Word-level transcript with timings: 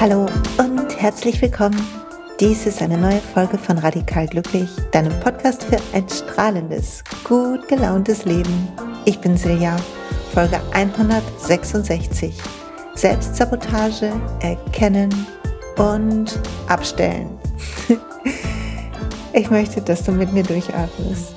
Hallo 0.00 0.26
und 0.58 1.00
herzlich 1.00 1.40
willkommen. 1.40 1.80
Dies 2.40 2.66
ist 2.66 2.82
eine 2.82 2.98
neue 2.98 3.20
Folge 3.20 3.56
von 3.56 3.78
Radikal 3.78 4.26
Glücklich, 4.26 4.68
deinem 4.90 5.12
Podcast 5.20 5.62
für 5.62 5.78
ein 5.92 6.08
strahlendes, 6.08 7.04
gut 7.22 7.68
gelauntes 7.68 8.24
Leben. 8.24 8.66
Ich 9.04 9.20
bin 9.20 9.36
Silja, 9.36 9.76
Folge 10.34 10.60
166. 10.72 12.34
Selbstsabotage 12.96 14.10
erkennen 14.40 15.14
und 15.76 16.40
abstellen. 16.66 17.38
Ich 19.34 19.50
möchte, 19.50 19.80
dass 19.80 20.04
du 20.04 20.12
mit 20.12 20.34
mir 20.34 20.42
durchatmest. 20.42 21.34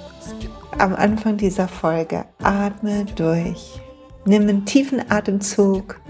Am 0.78 0.94
Anfang 0.94 1.38
dieser 1.38 1.70
Folge 1.70 2.26
atme 2.44 3.06
durch. 3.16 3.80
Nimm 4.26 4.42
einen 4.44 4.66
tiefen 4.66 5.10
Atemzug. 5.10 6.02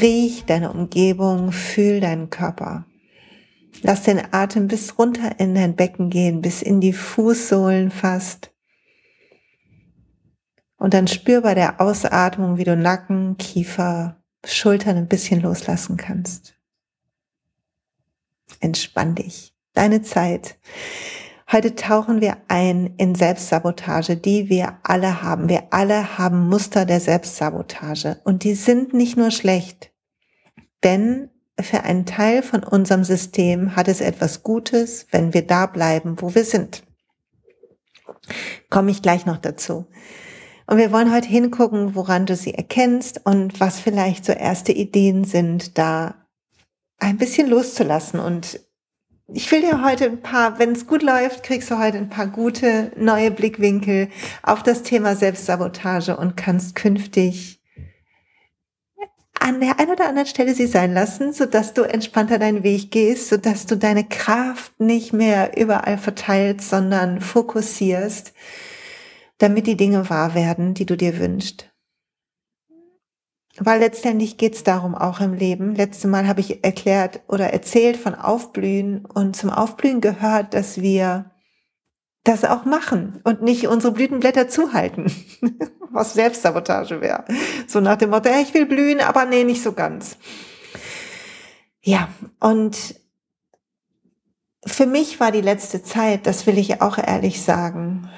Riech 0.00 0.44
deine 0.46 0.70
Umgebung, 0.70 1.50
fühl 1.50 1.98
deinen 1.98 2.30
Körper. 2.30 2.86
Lass 3.82 4.04
den 4.04 4.22
Atem 4.32 4.68
bis 4.68 4.96
runter 4.96 5.40
in 5.40 5.56
dein 5.56 5.74
Becken 5.74 6.08
gehen, 6.08 6.40
bis 6.40 6.62
in 6.62 6.80
die 6.80 6.92
Fußsohlen 6.92 7.90
fast. 7.90 8.52
Und 10.76 10.94
dann 10.94 11.08
spür 11.08 11.40
bei 11.40 11.54
der 11.54 11.80
Ausatmung, 11.80 12.58
wie 12.58 12.64
du 12.64 12.76
Nacken, 12.76 13.36
Kiefer, 13.38 14.22
Schultern 14.44 14.96
ein 14.96 15.08
bisschen 15.08 15.40
loslassen 15.40 15.96
kannst. 15.96 16.57
Entspann 18.60 19.14
dich. 19.14 19.54
Deine 19.74 20.02
Zeit. 20.02 20.58
Heute 21.50 21.74
tauchen 21.74 22.20
wir 22.20 22.36
ein 22.48 22.94
in 22.98 23.14
Selbstsabotage, 23.14 24.16
die 24.16 24.50
wir 24.50 24.78
alle 24.82 25.22
haben. 25.22 25.48
Wir 25.48 25.68
alle 25.70 26.18
haben 26.18 26.48
Muster 26.48 26.84
der 26.84 27.00
Selbstsabotage 27.00 28.20
und 28.24 28.44
die 28.44 28.54
sind 28.54 28.92
nicht 28.92 29.16
nur 29.16 29.30
schlecht, 29.30 29.90
denn 30.84 31.30
für 31.60 31.84
einen 31.84 32.06
Teil 32.06 32.42
von 32.42 32.62
unserem 32.62 33.02
System 33.02 33.74
hat 33.74 33.88
es 33.88 34.00
etwas 34.00 34.42
Gutes, 34.42 35.06
wenn 35.10 35.32
wir 35.32 35.46
da 35.46 35.66
bleiben, 35.66 36.16
wo 36.20 36.34
wir 36.34 36.44
sind. 36.44 36.84
Komme 38.68 38.90
ich 38.90 39.02
gleich 39.02 39.26
noch 39.26 39.38
dazu. 39.38 39.86
Und 40.66 40.76
wir 40.76 40.92
wollen 40.92 41.12
heute 41.12 41.28
hingucken, 41.28 41.94
woran 41.94 42.26
du 42.26 42.36
sie 42.36 42.52
erkennst 42.52 43.22
und 43.24 43.58
was 43.58 43.80
vielleicht 43.80 44.26
so 44.26 44.32
erste 44.32 44.72
Ideen 44.72 45.24
sind, 45.24 45.78
da 45.78 46.17
ein 46.98 47.16
bisschen 47.16 47.48
loszulassen. 47.48 48.20
Und 48.20 48.60
ich 49.28 49.50
will 49.50 49.60
dir 49.60 49.84
heute 49.84 50.06
ein 50.06 50.20
paar, 50.20 50.58
wenn 50.58 50.72
es 50.72 50.86
gut 50.86 51.02
läuft, 51.02 51.42
kriegst 51.42 51.70
du 51.70 51.78
heute 51.78 51.98
ein 51.98 52.08
paar 52.08 52.26
gute 52.26 52.92
neue 52.96 53.30
Blickwinkel 53.30 54.08
auf 54.42 54.62
das 54.62 54.82
Thema 54.82 55.16
Selbstsabotage 55.16 56.16
und 56.16 56.36
kannst 56.36 56.74
künftig 56.74 57.56
an 59.40 59.60
der 59.60 59.78
einen 59.78 59.92
oder 59.92 60.08
anderen 60.08 60.26
Stelle 60.26 60.54
sie 60.54 60.66
sein 60.66 60.92
lassen, 60.92 61.32
sodass 61.32 61.72
du 61.72 61.82
entspannter 61.82 62.38
deinen 62.38 62.64
Weg 62.64 62.90
gehst, 62.90 63.28
sodass 63.28 63.66
du 63.66 63.76
deine 63.76 64.04
Kraft 64.04 64.78
nicht 64.80 65.12
mehr 65.12 65.56
überall 65.56 65.96
verteilst, 65.96 66.68
sondern 66.68 67.20
fokussierst 67.20 68.32
damit 69.38 69.66
die 69.66 69.76
Dinge 69.76 70.10
wahr 70.10 70.34
werden, 70.34 70.74
die 70.74 70.84
du 70.84 70.96
dir 70.96 71.18
wünschst. 71.18 71.67
Weil 73.60 73.80
letztendlich 73.80 74.36
geht 74.36 74.54
es 74.54 74.64
darum 74.64 74.94
auch 74.94 75.20
im 75.20 75.34
Leben. 75.34 75.74
Letztes 75.74 76.08
Mal 76.08 76.28
habe 76.28 76.40
ich 76.40 76.64
erklärt 76.64 77.20
oder 77.26 77.52
erzählt 77.52 77.96
von 77.96 78.14
Aufblühen 78.14 79.04
und 79.04 79.36
zum 79.36 79.50
Aufblühen 79.50 80.00
gehört, 80.00 80.54
dass 80.54 80.80
wir 80.80 81.30
das 82.24 82.44
auch 82.44 82.64
machen 82.64 83.20
und 83.24 83.42
nicht 83.42 83.68
unsere 83.68 83.92
Blütenblätter 83.92 84.48
zuhalten, 84.48 85.10
was 85.90 86.14
Selbstsabotage 86.14 87.00
wäre. 87.00 87.24
So 87.66 87.80
nach 87.80 87.96
dem 87.96 88.10
Motto, 88.10 88.28
ich 88.40 88.54
will 88.54 88.66
blühen, 88.66 89.00
aber 89.00 89.24
nee, 89.24 89.44
nicht 89.44 89.62
so 89.62 89.72
ganz. 89.72 90.18
Ja, 91.80 92.08
und 92.38 92.76
für 94.66 94.86
mich 94.86 95.20
war 95.20 95.32
die 95.32 95.40
letzte 95.40 95.82
Zeit, 95.82 96.26
das 96.26 96.46
will 96.46 96.58
ich 96.58 96.82
auch 96.82 96.98
ehrlich 96.98 97.42
sagen, 97.42 98.10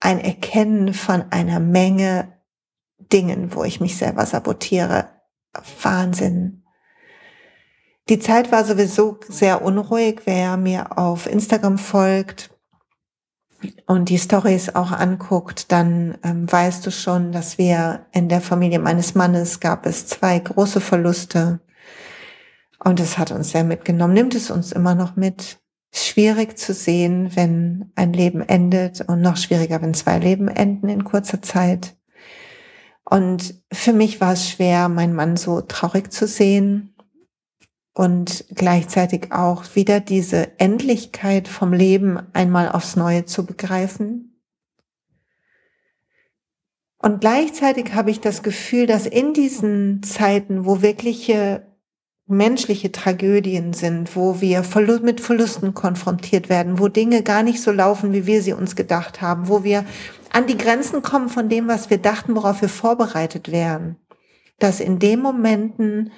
ein 0.00 0.20
Erkennen 0.20 0.92
von 0.94 1.24
einer 1.30 1.60
Menge 1.60 2.41
Dingen, 3.12 3.54
wo 3.54 3.64
ich 3.64 3.80
mich 3.80 3.96
selber 3.96 4.26
sabotiere. 4.26 5.08
Wahnsinn. 5.82 6.62
Die 8.08 8.18
Zeit 8.18 8.50
war 8.50 8.64
sowieso 8.64 9.20
sehr 9.28 9.62
unruhig. 9.62 10.22
Wer 10.24 10.56
mir 10.56 10.98
auf 10.98 11.26
Instagram 11.26 11.78
folgt 11.78 12.50
und 13.86 14.08
die 14.08 14.18
Stories 14.18 14.74
auch 14.74 14.90
anguckt, 14.90 15.70
dann 15.70 16.18
ähm, 16.24 16.50
weißt 16.50 16.84
du 16.84 16.90
schon, 16.90 17.30
dass 17.30 17.58
wir 17.58 18.06
in 18.12 18.28
der 18.28 18.40
Familie 18.40 18.80
meines 18.80 19.14
Mannes 19.14 19.60
gab 19.60 19.86
es 19.86 20.06
zwei 20.06 20.38
große 20.38 20.80
Verluste. 20.80 21.60
Und 22.82 22.98
es 22.98 23.18
hat 23.18 23.30
uns 23.30 23.50
sehr 23.50 23.62
mitgenommen, 23.62 24.14
nimmt 24.14 24.34
es 24.34 24.50
uns 24.50 24.72
immer 24.72 24.96
noch 24.96 25.14
mit 25.14 25.60
schwierig 25.94 26.58
zu 26.58 26.74
sehen, 26.74 27.30
wenn 27.36 27.92
ein 27.94 28.12
Leben 28.12 28.40
endet 28.40 29.02
und 29.02 29.20
noch 29.20 29.36
schwieriger, 29.36 29.80
wenn 29.82 29.94
zwei 29.94 30.18
Leben 30.18 30.48
enden 30.48 30.88
in 30.88 31.04
kurzer 31.04 31.40
Zeit. 31.42 31.96
Und 33.12 33.62
für 33.70 33.92
mich 33.92 34.22
war 34.22 34.32
es 34.32 34.48
schwer, 34.48 34.88
meinen 34.88 35.12
Mann 35.12 35.36
so 35.36 35.60
traurig 35.60 36.10
zu 36.10 36.26
sehen 36.26 36.94
und 37.92 38.46
gleichzeitig 38.54 39.32
auch 39.32 39.64
wieder 39.74 40.00
diese 40.00 40.58
Endlichkeit 40.58 41.46
vom 41.46 41.74
Leben 41.74 42.18
einmal 42.32 42.72
aufs 42.72 42.96
Neue 42.96 43.26
zu 43.26 43.44
begreifen. 43.44 44.42
Und 46.96 47.20
gleichzeitig 47.20 47.92
habe 47.92 48.10
ich 48.10 48.20
das 48.20 48.42
Gefühl, 48.42 48.86
dass 48.86 49.06
in 49.06 49.34
diesen 49.34 50.02
Zeiten, 50.02 50.64
wo 50.64 50.80
wirkliche 50.80 51.66
menschliche 52.26 52.92
Tragödien 52.92 53.74
sind, 53.74 54.16
wo 54.16 54.40
wir 54.40 54.64
mit 55.02 55.20
Verlusten 55.20 55.74
konfrontiert 55.74 56.48
werden, 56.48 56.78
wo 56.78 56.88
Dinge 56.88 57.22
gar 57.22 57.42
nicht 57.42 57.60
so 57.60 57.72
laufen, 57.72 58.14
wie 58.14 58.24
wir 58.24 58.42
sie 58.42 58.54
uns 58.54 58.74
gedacht 58.74 59.20
haben, 59.20 59.48
wo 59.48 59.64
wir 59.64 59.84
an 60.32 60.46
die 60.46 60.56
Grenzen 60.56 61.02
kommen 61.02 61.28
von 61.28 61.48
dem, 61.48 61.68
was 61.68 61.90
wir 61.90 61.98
dachten, 61.98 62.34
worauf 62.34 62.62
wir 62.62 62.68
vorbereitet 62.68 63.52
wären, 63.52 63.96
dass 64.58 64.80
in 64.80 64.98
den 64.98 65.20
Momenten 65.20 66.12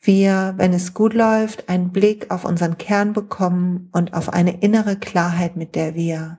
wir, 0.00 0.54
wenn 0.56 0.72
es 0.72 0.94
gut 0.94 1.14
läuft, 1.14 1.68
einen 1.68 1.92
Blick 1.92 2.30
auf 2.30 2.44
unseren 2.44 2.78
Kern 2.78 3.12
bekommen 3.12 3.88
und 3.92 4.14
auf 4.14 4.32
eine 4.32 4.60
innere 4.60 4.96
Klarheit, 4.96 5.56
mit 5.56 5.74
der 5.74 5.94
wir 5.94 6.38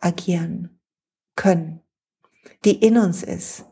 agieren 0.00 0.80
können, 1.36 1.80
die 2.64 2.74
in 2.74 2.98
uns 2.98 3.22
ist, 3.22 3.64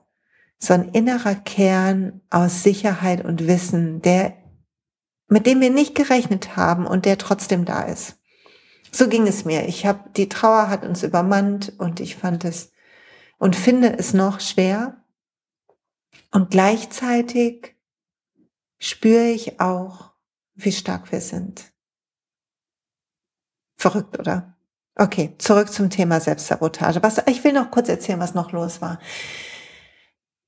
so 0.58 0.74
ein 0.74 0.90
innerer 0.90 1.34
Kern 1.34 2.20
aus 2.30 2.62
Sicherheit 2.62 3.24
und 3.24 3.46
Wissen, 3.46 4.02
der, 4.02 4.36
mit 5.28 5.46
dem 5.46 5.60
wir 5.60 5.70
nicht 5.70 5.94
gerechnet 5.94 6.56
haben 6.56 6.86
und 6.86 7.06
der 7.06 7.18
trotzdem 7.18 7.64
da 7.64 7.82
ist. 7.82 8.19
So 8.92 9.08
ging 9.08 9.26
es 9.26 9.44
mir. 9.44 9.66
Ich 9.68 9.86
habe, 9.86 10.10
die 10.16 10.28
Trauer 10.28 10.68
hat 10.68 10.84
uns 10.84 11.02
übermannt 11.02 11.72
und 11.78 12.00
ich 12.00 12.16
fand 12.16 12.44
es 12.44 12.72
und 13.38 13.56
finde 13.56 13.98
es 13.98 14.12
noch 14.12 14.40
schwer. 14.40 15.04
Und 16.32 16.50
gleichzeitig 16.50 17.76
spüre 18.78 19.28
ich 19.28 19.60
auch, 19.60 20.12
wie 20.54 20.72
stark 20.72 21.10
wir 21.12 21.20
sind. 21.20 21.72
Verrückt, 23.76 24.18
oder? 24.18 24.56
Okay, 24.96 25.34
zurück 25.38 25.72
zum 25.72 25.88
Thema 25.88 26.20
Selbstsabotage. 26.20 27.02
Was, 27.02 27.22
ich 27.26 27.42
will 27.42 27.52
noch 27.52 27.70
kurz 27.70 27.88
erzählen, 27.88 28.20
was 28.20 28.34
noch 28.34 28.52
los 28.52 28.82
war. 28.82 28.98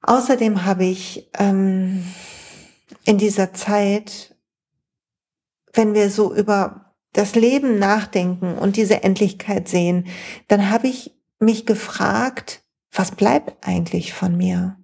Außerdem 0.03 0.65
habe 0.65 0.85
ich 0.85 1.31
ähm, 1.39 2.05
in 3.05 3.19
dieser 3.19 3.55
Zeit, 3.55 4.37
wenn 5.73 5.95
wir 5.95 6.11
so 6.11 6.35
über 6.35 6.92
das 7.12 7.35
Leben 7.35 7.79
nachdenken 7.79 8.55
und 8.55 8.76
diese 8.76 9.03
Endlichkeit 9.03 9.69
sehen, 9.69 10.06
dann 10.49 10.70
habe 10.70 10.88
ich 10.88 11.14
mich 11.38 11.67
gefragt, 11.67 12.62
was 12.91 13.11
bleibt 13.12 13.67
eigentlich 13.67 14.12
von 14.12 14.37
mir? 14.37 14.79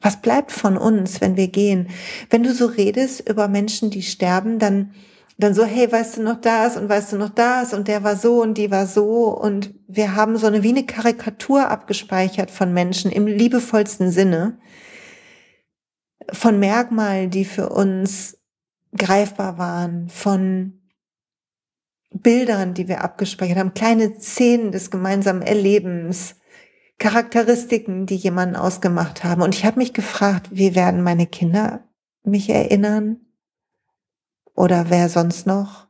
Was 0.00 0.20
bleibt 0.20 0.52
von 0.52 0.76
uns, 0.76 1.20
wenn 1.20 1.36
wir 1.36 1.48
gehen? 1.48 1.88
Wenn 2.30 2.42
du 2.42 2.54
so 2.54 2.66
redest 2.66 3.28
über 3.28 3.48
Menschen, 3.48 3.90
die 3.90 4.02
sterben, 4.02 4.58
dann 4.58 4.94
dann 5.40 5.54
so, 5.54 5.64
hey, 5.64 5.90
weißt 5.90 6.18
du 6.18 6.22
noch 6.22 6.40
das 6.40 6.76
und 6.76 6.88
weißt 6.88 7.12
du 7.12 7.16
noch 7.16 7.30
das 7.30 7.72
und 7.72 7.88
der 7.88 8.04
war 8.04 8.16
so 8.16 8.42
und 8.42 8.58
die 8.58 8.70
war 8.70 8.86
so 8.86 9.28
und 9.28 9.74
wir 9.88 10.14
haben 10.14 10.36
so 10.36 10.46
eine 10.46 10.62
wie 10.62 10.68
eine 10.68 10.84
Karikatur 10.84 11.68
abgespeichert 11.68 12.50
von 12.50 12.72
Menschen 12.72 13.10
im 13.10 13.26
liebevollsten 13.26 14.10
Sinne, 14.10 14.58
von 16.30 16.60
Merkmalen, 16.60 17.30
die 17.30 17.44
für 17.44 17.70
uns 17.70 18.38
greifbar 18.96 19.56
waren, 19.56 20.08
von 20.08 20.79
Bildern, 22.12 22.74
die 22.74 22.88
wir 22.88 23.02
abgespeichert 23.02 23.58
haben, 23.58 23.74
kleine 23.74 24.18
Szenen 24.20 24.72
des 24.72 24.90
gemeinsamen 24.90 25.42
Erlebens, 25.42 26.36
Charakteristiken, 26.98 28.06
die 28.06 28.16
jemanden 28.16 28.56
ausgemacht 28.56 29.24
haben. 29.24 29.42
Und 29.42 29.54
ich 29.54 29.64
habe 29.64 29.78
mich 29.78 29.94
gefragt, 29.94 30.48
wie 30.50 30.74
werden 30.74 31.02
meine 31.02 31.26
Kinder 31.26 31.84
mich 32.24 32.50
erinnern? 32.50 33.20
oder 34.60 34.90
wer 34.90 35.08
sonst 35.08 35.46
noch 35.46 35.88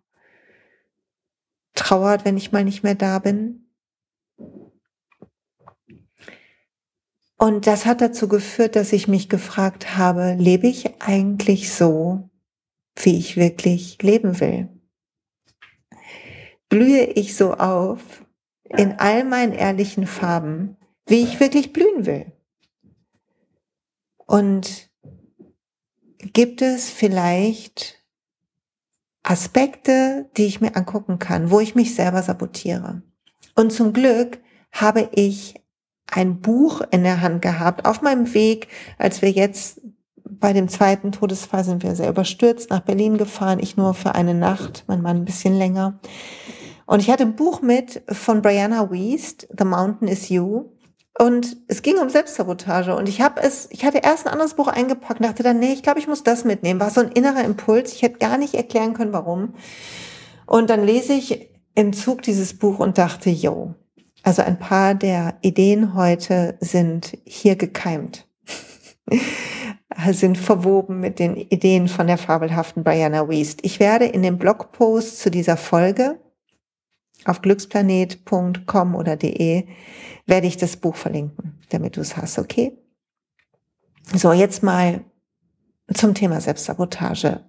trauert, 1.75 2.25
wenn 2.25 2.37
ich 2.37 2.53
mal 2.53 2.65
nicht 2.65 2.85
mehr 2.85 2.95
da 2.95 3.19
bin. 3.19 3.67
Und 7.37 7.67
das 7.67 7.85
hat 7.85 8.01
dazu 8.01 8.29
geführt, 8.29 8.77
dass 8.77 8.93
ich 8.93 9.09
mich 9.09 9.29
gefragt 9.29 9.97
habe, 9.97 10.35
lebe 10.39 10.69
ich 10.69 11.03
eigentlich 11.03 11.73
so, 11.73 12.31
wie 12.95 13.19
ich 13.19 13.37
wirklich 13.37 14.01
leben 14.03 14.39
will? 14.39 14.69
Blühe 16.71 17.05
ich 17.05 17.37
so 17.37 17.53
auf 17.55 18.25
in 18.65 18.93
all 18.99 19.25
meinen 19.25 19.53
ehrlichen 19.53 20.07
Farben, 20.07 20.77
wie 21.07 21.23
ich 21.23 21.41
wirklich 21.41 21.73
blühen 21.73 22.07
will? 22.07 22.33
Und 24.27 24.89
gibt 26.19 26.63
es 26.63 26.89
vielleicht 26.89 28.03
Aspekte, 29.25 30.31
die 30.37 30.47
ich 30.47 30.61
mir 30.61 30.77
angucken 30.77 31.19
kann, 31.19 31.51
wo 31.51 31.61
ich 31.61 31.75
mich 31.75 31.95
selber 31.95 32.23
sabotiere? 32.23 33.03
Und 33.57 33.73
zum 33.73 33.93
Glück 33.93 34.39
habe 34.71 35.11
ich 35.13 35.55
ein 36.07 36.41
Buch 36.41 36.83
in 36.93 37.03
der 37.03 37.21
Hand 37.21 37.43
gehabt 37.43 37.85
auf 37.85 38.03
meinem 38.03 38.33
Weg, 38.33 38.69
als 38.99 39.23
wir 39.23 39.31
jetzt 39.31 39.81
bei 40.25 40.53
dem 40.53 40.69
zweiten 40.69 41.13
Todesfall 41.13 41.65
sind 41.65 41.83
wir 41.83 41.95
sehr 41.95 42.09
überstürzt 42.09 42.71
nach 42.71 42.81
Berlin 42.81 43.19
gefahren, 43.19 43.59
ich 43.59 43.77
nur 43.77 43.95
für 43.95 44.15
eine 44.15 44.35
Nacht, 44.35 44.85
mein 44.87 45.03
Mann 45.03 45.19
ein 45.19 45.25
bisschen 45.25 45.57
länger. 45.57 45.99
Und 46.91 46.99
ich 46.99 47.09
hatte 47.09 47.23
ein 47.23 47.37
Buch 47.37 47.63
mit 47.63 48.03
von 48.09 48.43
Brianna 48.43 48.91
Wiest, 48.91 49.47
The 49.57 49.65
Mountain 49.65 50.09
is 50.09 50.29
You. 50.29 50.71
Und 51.17 51.57
es 51.69 51.83
ging 51.83 51.99
um 51.99 52.11
Selbstsabotage. 52.11 52.97
Und 52.97 53.09
ich 53.09 53.21
habe 53.21 53.41
es, 53.41 53.69
ich 53.71 53.85
hatte 53.85 53.99
erst 53.99 54.27
ein 54.27 54.33
anderes 54.33 54.55
Buch 54.55 54.67
eingepackt, 54.67 55.23
dachte 55.23 55.45
dann, 55.45 55.61
nee, 55.61 55.73
ich 55.73 55.85
glaube, 55.85 56.01
ich 56.01 56.09
muss 56.09 56.25
das 56.25 56.45
mitnehmen. 56.45 56.81
War 56.81 56.91
so 56.91 57.01
ein 57.01 57.13
innerer 57.13 57.45
Impuls. 57.45 57.93
Ich 57.93 58.03
hätte 58.03 58.19
gar 58.19 58.39
nicht 58.39 58.55
erklären 58.55 58.95
können, 58.95 59.13
warum. 59.13 59.55
Und 60.47 60.69
dann 60.69 60.85
lese 60.85 61.13
ich 61.13 61.51
im 61.77 61.93
Zug 61.93 62.23
dieses 62.23 62.59
Buch 62.59 62.81
und 62.81 62.99
dachte, 62.99 63.31
yo, 63.31 63.77
also 64.25 64.43
ein 64.43 64.59
paar 64.59 64.97
der 64.97 65.35
Ideen 65.43 65.95
heute 65.95 66.57
sind 66.59 67.17
hier 67.25 67.55
gekeimt, 67.55 68.27
sind 70.11 70.39
verwoben 70.39 70.99
mit 70.99 71.21
den 71.21 71.37
Ideen 71.37 71.87
von 71.87 72.09
der 72.09 72.19
fabelhaften 72.19 72.83
Brianna 72.83 73.29
Wiest. 73.29 73.61
Ich 73.63 73.79
werde 73.79 74.07
in 74.07 74.25
dem 74.25 74.39
Blogpost 74.39 75.21
zu 75.21 75.31
dieser 75.31 75.57
Folge 75.57 76.19
auf 77.27 77.43
glücksplanet.com 77.43 78.95
oder 78.95 79.17
de 79.17 79.67
werde 80.27 80.47
ich 80.47 80.57
das 80.57 80.77
Buch 80.77 80.97
verlinken, 80.97 81.59
damit 81.71 81.97
du 81.97 82.01
es 82.01 82.17
hast, 82.17 82.39
okay? 82.39 82.77
So, 84.15 84.33
jetzt 84.33 84.63
mal 84.63 85.05
zum 85.93 86.15
Thema 86.15 86.41
Selbstsabotage 86.41 87.45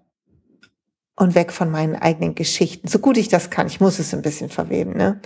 und 1.15 1.35
weg 1.35 1.51
von 1.51 1.69
meinen 1.69 1.95
eigenen 1.95 2.35
Geschichten. 2.35 2.87
So 2.87 2.99
gut 2.99 3.17
ich 3.17 3.29
das 3.29 3.49
kann, 3.49 3.67
ich 3.67 3.79
muss 3.79 3.99
es 3.99 4.13
ein 4.13 4.21
bisschen 4.21 4.49
verweben, 4.49 4.93
ne? 4.93 5.21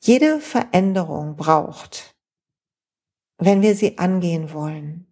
Jede 0.00 0.38
Veränderung 0.40 1.36
braucht, 1.36 2.14
wenn 3.38 3.62
wir 3.62 3.74
sie 3.74 3.98
angehen 3.98 4.52
wollen. 4.52 5.06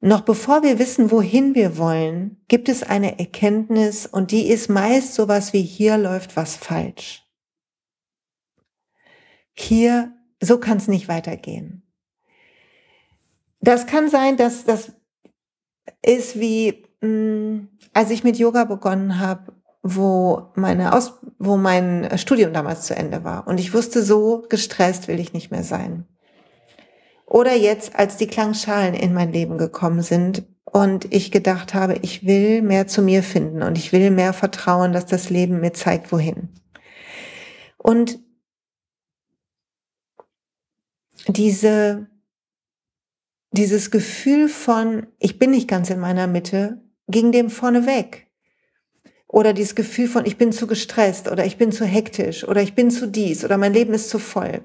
Noch 0.00 0.20
bevor 0.20 0.62
wir 0.62 0.78
wissen, 0.78 1.10
wohin 1.10 1.54
wir 1.54 1.76
wollen, 1.76 2.40
gibt 2.46 2.68
es 2.68 2.84
eine 2.84 3.18
Erkenntnis 3.18 4.06
und 4.06 4.30
die 4.30 4.48
ist 4.48 4.68
meist 4.68 5.14
sowas 5.14 5.52
wie 5.52 5.62
hier 5.62 5.98
läuft 5.98 6.36
was 6.36 6.54
falsch. 6.54 7.24
Hier, 9.54 10.12
so 10.40 10.58
kann 10.58 10.76
es 10.76 10.86
nicht 10.86 11.08
weitergehen. 11.08 11.82
Das 13.60 13.86
kann 13.86 14.08
sein, 14.08 14.36
dass 14.36 14.64
das 14.64 14.92
ist 16.00 16.38
wie, 16.38 16.84
mm, 17.00 17.66
als 17.92 18.10
ich 18.10 18.22
mit 18.22 18.38
Yoga 18.38 18.64
begonnen 18.64 19.18
habe, 19.18 19.52
wo 19.82 20.52
meine 20.54 20.94
Aus, 20.94 21.14
wo 21.38 21.56
mein 21.56 22.16
Studium 22.18 22.52
damals 22.52 22.86
zu 22.86 22.94
Ende 22.94 23.24
war. 23.24 23.48
Und 23.48 23.58
ich 23.58 23.74
wusste, 23.74 24.04
so 24.04 24.44
gestresst 24.48 25.08
will 25.08 25.18
ich 25.18 25.32
nicht 25.32 25.50
mehr 25.50 25.64
sein. 25.64 26.06
Oder 27.28 27.54
jetzt, 27.54 27.94
als 27.94 28.16
die 28.16 28.26
Klangschalen 28.26 28.94
in 28.94 29.12
mein 29.12 29.32
Leben 29.32 29.58
gekommen 29.58 30.00
sind 30.00 30.46
und 30.64 31.12
ich 31.12 31.30
gedacht 31.30 31.74
habe, 31.74 31.98
ich 32.00 32.24
will 32.24 32.62
mehr 32.62 32.86
zu 32.86 33.02
mir 33.02 33.22
finden 33.22 33.62
und 33.62 33.76
ich 33.76 33.92
will 33.92 34.10
mehr 34.10 34.32
vertrauen, 34.32 34.94
dass 34.94 35.04
das 35.04 35.28
Leben 35.28 35.60
mir 35.60 35.74
zeigt, 35.74 36.10
wohin. 36.10 36.48
Und 37.76 38.18
diese, 41.26 42.06
dieses 43.50 43.90
Gefühl 43.90 44.48
von, 44.48 45.06
ich 45.18 45.38
bin 45.38 45.50
nicht 45.50 45.68
ganz 45.68 45.90
in 45.90 46.00
meiner 46.00 46.26
Mitte, 46.28 46.80
ging 47.08 47.30
dem 47.30 47.50
vorne 47.50 47.84
weg. 47.84 48.28
Oder 49.26 49.52
dieses 49.52 49.74
Gefühl 49.74 50.08
von, 50.08 50.24
ich 50.24 50.38
bin 50.38 50.52
zu 50.52 50.66
gestresst 50.66 51.30
oder 51.30 51.44
ich 51.44 51.58
bin 51.58 51.72
zu 51.72 51.84
hektisch 51.84 52.48
oder 52.48 52.62
ich 52.62 52.74
bin 52.74 52.90
zu 52.90 53.06
dies 53.06 53.44
oder 53.44 53.58
mein 53.58 53.74
Leben 53.74 53.92
ist 53.92 54.08
zu 54.08 54.18
voll. 54.18 54.62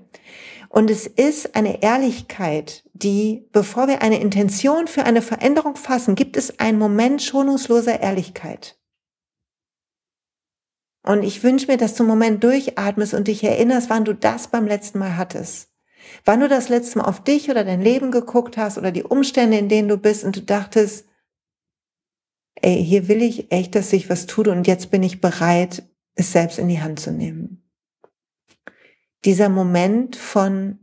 Und 0.73 0.89
es 0.89 1.05
ist 1.05 1.55
eine 1.55 1.83
Ehrlichkeit, 1.83 2.83
die, 2.93 3.47
bevor 3.51 3.87
wir 3.87 4.01
eine 4.01 4.19
Intention 4.19 4.87
für 4.87 5.03
eine 5.03 5.21
Veränderung 5.21 5.75
fassen, 5.75 6.15
gibt 6.15 6.35
es 6.35 6.59
einen 6.59 6.79
Moment 6.79 7.21
schonungsloser 7.21 7.99
Ehrlichkeit. 7.99 8.79
Und 11.03 11.21
ich 11.21 11.43
wünsche 11.43 11.67
mir, 11.67 11.77
dass 11.77 11.93
du 11.93 12.01
einen 12.01 12.09
Moment 12.09 12.43
durchatmest 12.43 13.13
und 13.13 13.27
dich 13.27 13.43
erinnerst, 13.43 13.91
wann 13.91 14.03
du 14.03 14.15
das 14.15 14.47
beim 14.47 14.65
letzten 14.65 14.97
Mal 14.97 15.15
hattest. 15.15 15.69
Wann 16.25 16.39
du 16.39 16.49
das 16.49 16.69
letzte 16.69 16.97
Mal 16.97 17.05
auf 17.05 17.23
dich 17.23 17.51
oder 17.51 17.63
dein 17.63 17.81
Leben 17.83 18.09
geguckt 18.09 18.57
hast 18.57 18.79
oder 18.79 18.91
die 18.91 19.03
Umstände, 19.03 19.59
in 19.59 19.69
denen 19.69 19.89
du 19.89 19.97
bist 19.97 20.23
und 20.23 20.37
du 20.37 20.41
dachtest, 20.41 21.05
ey, 22.55 22.83
hier 22.83 23.07
will 23.07 23.21
ich 23.21 23.51
echt, 23.51 23.75
dass 23.75 23.91
sich 23.91 24.09
was 24.09 24.25
tut 24.25 24.47
und 24.47 24.65
jetzt 24.65 24.89
bin 24.89 25.03
ich 25.03 25.21
bereit, 25.21 25.83
es 26.15 26.31
selbst 26.31 26.57
in 26.57 26.67
die 26.67 26.81
Hand 26.81 26.99
zu 26.99 27.11
nehmen. 27.11 27.62
Dieser 29.25 29.49
Moment 29.49 30.15
von 30.15 30.79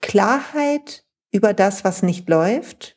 Klarheit 0.00 1.04
über 1.30 1.54
das, 1.54 1.84
was 1.84 2.02
nicht 2.02 2.28
läuft 2.28 2.95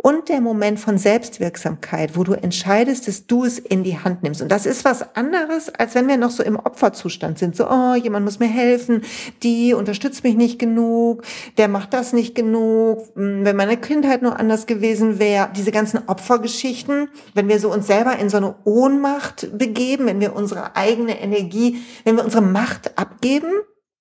und 0.00 0.28
der 0.28 0.40
Moment 0.40 0.78
von 0.78 0.96
Selbstwirksamkeit, 0.96 2.16
wo 2.16 2.22
du 2.22 2.32
entscheidest, 2.32 3.08
dass 3.08 3.26
du 3.26 3.44
es 3.44 3.58
in 3.58 3.82
die 3.82 3.98
Hand 3.98 4.22
nimmst. 4.22 4.40
Und 4.40 4.48
das 4.48 4.64
ist 4.64 4.84
was 4.84 5.16
anderes, 5.16 5.74
als 5.74 5.96
wenn 5.96 6.06
wir 6.06 6.16
noch 6.16 6.30
so 6.30 6.44
im 6.44 6.54
Opferzustand 6.54 7.36
sind. 7.40 7.56
So, 7.56 7.68
oh, 7.68 7.96
jemand 7.96 8.24
muss 8.24 8.38
mir 8.38 8.46
helfen, 8.46 9.02
die 9.42 9.74
unterstützt 9.74 10.22
mich 10.22 10.36
nicht 10.36 10.60
genug, 10.60 11.24
der 11.56 11.66
macht 11.66 11.92
das 11.92 12.12
nicht 12.12 12.36
genug, 12.36 13.08
hm, 13.16 13.44
wenn 13.44 13.56
meine 13.56 13.76
Kindheit 13.76 14.22
nur 14.22 14.38
anders 14.38 14.66
gewesen 14.66 15.18
wäre. 15.18 15.50
Diese 15.56 15.72
ganzen 15.72 16.06
Opfergeschichten, 16.06 17.08
wenn 17.34 17.48
wir 17.48 17.58
so 17.58 17.72
uns 17.72 17.88
selber 17.88 18.16
in 18.20 18.30
so 18.30 18.36
eine 18.36 18.54
Ohnmacht 18.62 19.58
begeben, 19.58 20.06
wenn 20.06 20.20
wir 20.20 20.36
unsere 20.36 20.76
eigene 20.76 21.20
Energie, 21.20 21.82
wenn 22.04 22.16
wir 22.16 22.24
unsere 22.24 22.42
Macht 22.42 22.96
abgeben, 22.96 23.50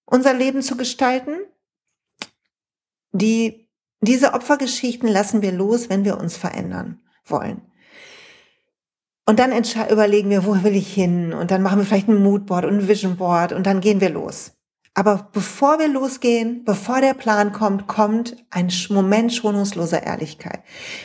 unser 0.06 0.36
Leben 0.36 0.62
zu 0.62 0.77
gestalten, 0.77 1.38
die 3.13 3.66
diese 4.01 4.34
Opfergeschichten 4.34 5.08
lassen 5.08 5.42
wir 5.42 5.51
los, 5.51 5.89
wenn 5.89 6.06
wir 6.06 6.18
uns 6.20 6.38
verändern 6.38 7.01
wollen. 7.25 7.62
Und 9.25 9.39
dann 9.39 9.51
überlegen 9.92 10.30
wir, 10.30 10.46
wo 10.46 10.63
will 10.63 10.75
ich 10.75 10.94
hin? 10.94 11.34
Und 11.34 11.51
dann 11.51 11.62
machen 11.62 11.80
wir 11.80 11.86
vielleicht 11.86 12.08
ein 12.08 12.24
Moodboard 12.24 12.66
und 12.66 12.75
ein 12.75 12.88
Visionboard 12.88 13.51
und 13.51 13.66
dann 13.66 13.82
gehen 13.82 14.00
wir 14.00 14.10
los. 14.10 14.54
Aber 14.94 15.30
bevor 15.32 15.80
wir 15.80 15.89
losgehen, 15.89 16.63
bevor 16.63 17.01
der 17.01 17.13
Plan 17.13 17.51
kommt, 17.51 17.88
kommt 17.88 18.38
ein 18.50 18.72
Moment 18.89 19.34
schonungsloser 19.34 20.01
Ehrlichkeit. 20.04 20.62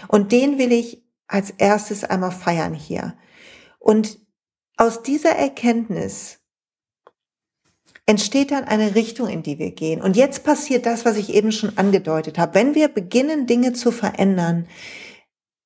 Und 0.08 0.32
den 0.32 0.58
will 0.58 0.72
ich 0.72 1.02
als 1.26 1.50
erstes 1.50 2.04
einmal 2.04 2.30
feiern 2.30 2.74
hier. 2.74 3.14
Und 3.78 4.18
aus 4.76 5.02
dieser 5.02 5.32
Erkenntnis 5.32 6.38
entsteht 8.06 8.50
dann 8.50 8.64
eine 8.64 8.94
Richtung, 8.94 9.28
in 9.28 9.42
die 9.42 9.58
wir 9.58 9.70
gehen. 9.70 10.02
Und 10.02 10.16
jetzt 10.16 10.44
passiert 10.44 10.86
das, 10.86 11.04
was 11.04 11.16
ich 11.16 11.32
eben 11.32 11.52
schon 11.52 11.78
angedeutet 11.78 12.38
habe. 12.38 12.54
Wenn 12.54 12.74
wir 12.74 12.88
beginnen, 12.88 13.46
Dinge 13.46 13.72
zu 13.72 13.92
verändern, 13.92 14.66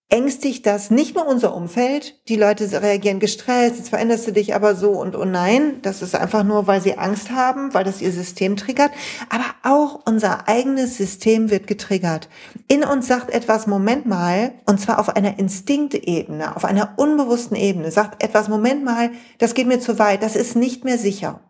ängstigt 0.08 0.66
das 0.66 0.90
nicht 0.90 1.16
nur 1.16 1.26
unser 1.26 1.54
Umfeld. 1.54 2.14
Die 2.28 2.36
Leute 2.36 2.70
reagieren 2.80 3.18
gestresst, 3.18 3.78
jetzt 3.78 3.88
veränderst 3.88 4.26
du 4.28 4.32
dich 4.32 4.54
aber 4.54 4.76
so 4.76 4.90
und 4.90 5.16
oh 5.16 5.24
nein, 5.24 5.80
das 5.82 6.00
ist 6.00 6.14
einfach 6.14 6.44
nur, 6.44 6.68
weil 6.68 6.80
sie 6.80 6.96
Angst 6.96 7.30
haben, 7.30 7.74
weil 7.74 7.82
das 7.82 8.00
ihr 8.00 8.12
System 8.12 8.56
triggert. 8.56 8.92
Aber 9.30 9.46
auch 9.64 10.06
unser 10.06 10.46
eigenes 10.46 10.96
System 10.96 11.50
wird 11.50 11.66
getriggert. 11.66 12.28
In 12.68 12.84
uns 12.84 13.08
sagt 13.08 13.30
etwas, 13.30 13.66
Moment 13.66 14.06
mal, 14.06 14.52
und 14.66 14.80
zwar 14.80 15.00
auf 15.00 15.08
einer 15.08 15.40
Instinktebene, 15.40 16.54
auf 16.54 16.64
einer 16.64 16.94
unbewussten 16.96 17.56
Ebene, 17.56 17.90
sagt 17.90 18.22
etwas, 18.22 18.48
Moment 18.48 18.84
mal, 18.84 19.10
das 19.38 19.54
geht 19.54 19.66
mir 19.66 19.80
zu 19.80 19.98
weit, 19.98 20.22
das 20.22 20.36
ist 20.36 20.54
nicht 20.54 20.84
mehr 20.84 20.98
sicher. 20.98 21.40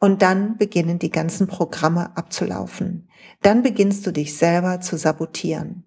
Und 0.00 0.22
dann 0.22 0.56
beginnen 0.56 0.98
die 0.98 1.10
ganzen 1.10 1.46
Programme 1.46 2.16
abzulaufen. 2.16 3.08
Dann 3.42 3.62
beginnst 3.62 4.06
du 4.06 4.12
dich 4.12 4.36
selber 4.36 4.80
zu 4.80 4.96
sabotieren. 4.96 5.84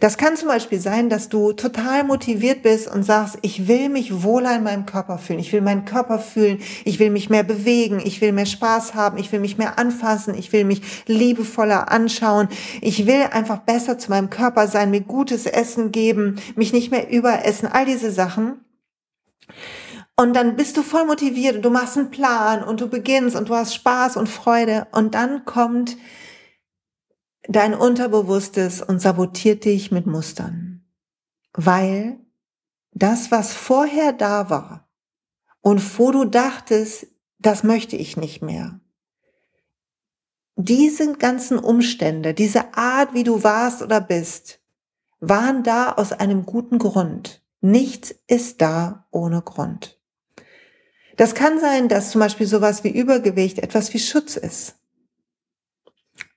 Das 0.00 0.16
kann 0.16 0.36
zum 0.36 0.48
Beispiel 0.48 0.80
sein, 0.80 1.10
dass 1.10 1.28
du 1.28 1.52
total 1.52 2.04
motiviert 2.04 2.62
bist 2.62 2.90
und 2.90 3.02
sagst, 3.02 3.38
ich 3.42 3.68
will 3.68 3.90
mich 3.90 4.22
wohler 4.22 4.56
in 4.56 4.62
meinem 4.62 4.86
Körper 4.86 5.18
fühlen, 5.18 5.38
ich 5.38 5.52
will 5.52 5.60
meinen 5.60 5.84
Körper 5.84 6.18
fühlen, 6.18 6.60
ich 6.84 6.98
will 6.98 7.10
mich 7.10 7.28
mehr 7.28 7.42
bewegen, 7.42 8.00
ich 8.02 8.20
will 8.22 8.32
mehr 8.32 8.46
Spaß 8.46 8.94
haben, 8.94 9.18
ich 9.18 9.32
will 9.32 9.40
mich 9.40 9.58
mehr 9.58 9.78
anfassen, 9.78 10.34
ich 10.34 10.52
will 10.52 10.64
mich 10.64 11.04
liebevoller 11.06 11.92
anschauen, 11.92 12.48
ich 12.80 13.06
will 13.06 13.24
einfach 13.30 13.58
besser 13.58 13.98
zu 13.98 14.10
meinem 14.10 14.30
Körper 14.30 14.66
sein, 14.66 14.90
mir 14.90 15.02
gutes 15.02 15.44
Essen 15.44 15.92
geben, 15.92 16.40
mich 16.56 16.72
nicht 16.72 16.90
mehr 16.90 17.10
überessen, 17.10 17.68
all 17.70 17.84
diese 17.84 18.10
Sachen. 18.10 18.64
Und 20.18 20.34
dann 20.34 20.56
bist 20.56 20.76
du 20.78 20.82
voll 20.82 21.04
motiviert 21.04 21.56
und 21.56 21.62
du 21.62 21.70
machst 21.70 21.98
einen 21.98 22.10
Plan 22.10 22.64
und 22.64 22.80
du 22.80 22.88
beginnst 22.88 23.36
und 23.36 23.50
du 23.50 23.54
hast 23.54 23.74
Spaß 23.74 24.16
und 24.16 24.28
Freude 24.28 24.86
und 24.92 25.14
dann 25.14 25.44
kommt 25.44 25.98
dein 27.48 27.74
Unterbewusstes 27.74 28.80
und 28.80 29.00
sabotiert 29.00 29.66
dich 29.66 29.92
mit 29.92 30.06
Mustern. 30.06 30.84
Weil 31.52 32.18
das, 32.92 33.30
was 33.30 33.52
vorher 33.52 34.14
da 34.14 34.48
war 34.48 34.88
und 35.60 35.98
wo 35.98 36.10
du 36.10 36.24
dachtest, 36.24 37.08
das 37.38 37.62
möchte 37.62 37.96
ich 37.96 38.16
nicht 38.16 38.40
mehr, 38.40 38.80
diese 40.56 41.12
ganzen 41.16 41.58
Umstände, 41.58 42.32
diese 42.32 42.74
Art, 42.74 43.12
wie 43.12 43.24
du 43.24 43.44
warst 43.44 43.82
oder 43.82 44.00
bist, 44.00 44.60
waren 45.20 45.62
da 45.62 45.92
aus 45.92 46.12
einem 46.12 46.46
guten 46.46 46.78
Grund. 46.78 47.42
Nichts 47.60 48.14
ist 48.26 48.62
da 48.62 49.06
ohne 49.10 49.42
Grund. 49.42 49.95
Das 51.16 51.34
kann 51.34 51.58
sein, 51.60 51.88
dass 51.88 52.10
zum 52.10 52.20
Beispiel 52.20 52.46
sowas 52.46 52.84
wie 52.84 52.90
Übergewicht 52.90 53.58
etwas 53.58 53.92
wie 53.94 53.98
Schutz 53.98 54.36
ist 54.36 54.76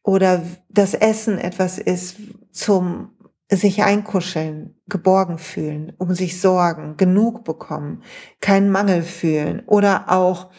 oder 0.03 0.41
das 0.69 0.93
Essen 0.93 1.37
etwas 1.37 1.77
ist 1.77 2.15
zum 2.51 3.11
sich 3.51 3.83
einkuscheln, 3.83 4.75
geborgen 4.87 5.39
fühlen, 5.39 5.93
um 5.97 6.13
sich 6.13 6.39
sorgen, 6.39 6.97
genug 6.97 7.43
bekommen, 7.43 8.03
keinen 8.41 8.69
Mangel 8.69 9.01
fühlen 9.01 9.63
oder 9.65 10.05
auch 10.11 10.49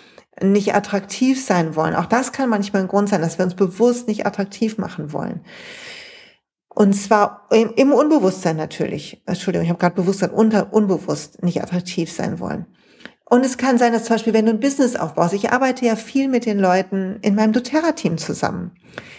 nicht 0.43 0.75
attraktiv 0.75 1.45
sein 1.45 1.77
wollen. 1.77 1.95
Auch 1.95 2.07
das 2.07 2.33
kann 2.33 2.51
manchmal 2.51 2.83
ein 2.83 2.89
Grund 2.89 3.09
sein, 3.09 3.21
dass 3.21 3.39
wir 3.39 3.45
uns 3.45 3.55
bewusst 3.55 4.09
nicht 4.09 4.27
attraktiv 4.27 4.77
machen 4.79 5.13
wollen. 5.13 5.45
Und 6.69 6.95
zwar 6.95 7.47
im, 7.51 7.93
Unbewusstsein 7.93 8.57
natürlich. 8.57 9.23
Entschuldigung, 9.27 9.65
ich 9.65 9.71
habe 9.71 9.81
gerade 9.81 9.97
bewusst 9.97 10.21
gesagt, 10.21 10.35
unter, 10.35 10.73
unbewusst 10.73 11.43
nicht 11.43 11.63
attraktiv 11.63 12.11
sein 12.11 12.41
wollen. 12.41 12.67
Und 13.31 13.47
es 13.47 13.57
kann 13.57 13.79
sein, 13.79 13.93
dass 13.93 14.05
zum 14.05 14.17
Beispiel, 14.17 14.35
wenn 14.35 14.47
du 14.47 14.51
ein 14.51 14.59
Business 14.59 14.97
aufbaust, 14.97 15.35
ich 15.35 15.53
arbeite 15.53 15.87
ja 15.87 15.95
viel 15.95 16.27
mit 16.27 16.47
den 16.47 16.59
Leuten 16.59 17.21
in 17.23 17.37
meinem 17.37 17.53
doTERRA-Team 17.53 18.19
zusammen. 18.19 18.73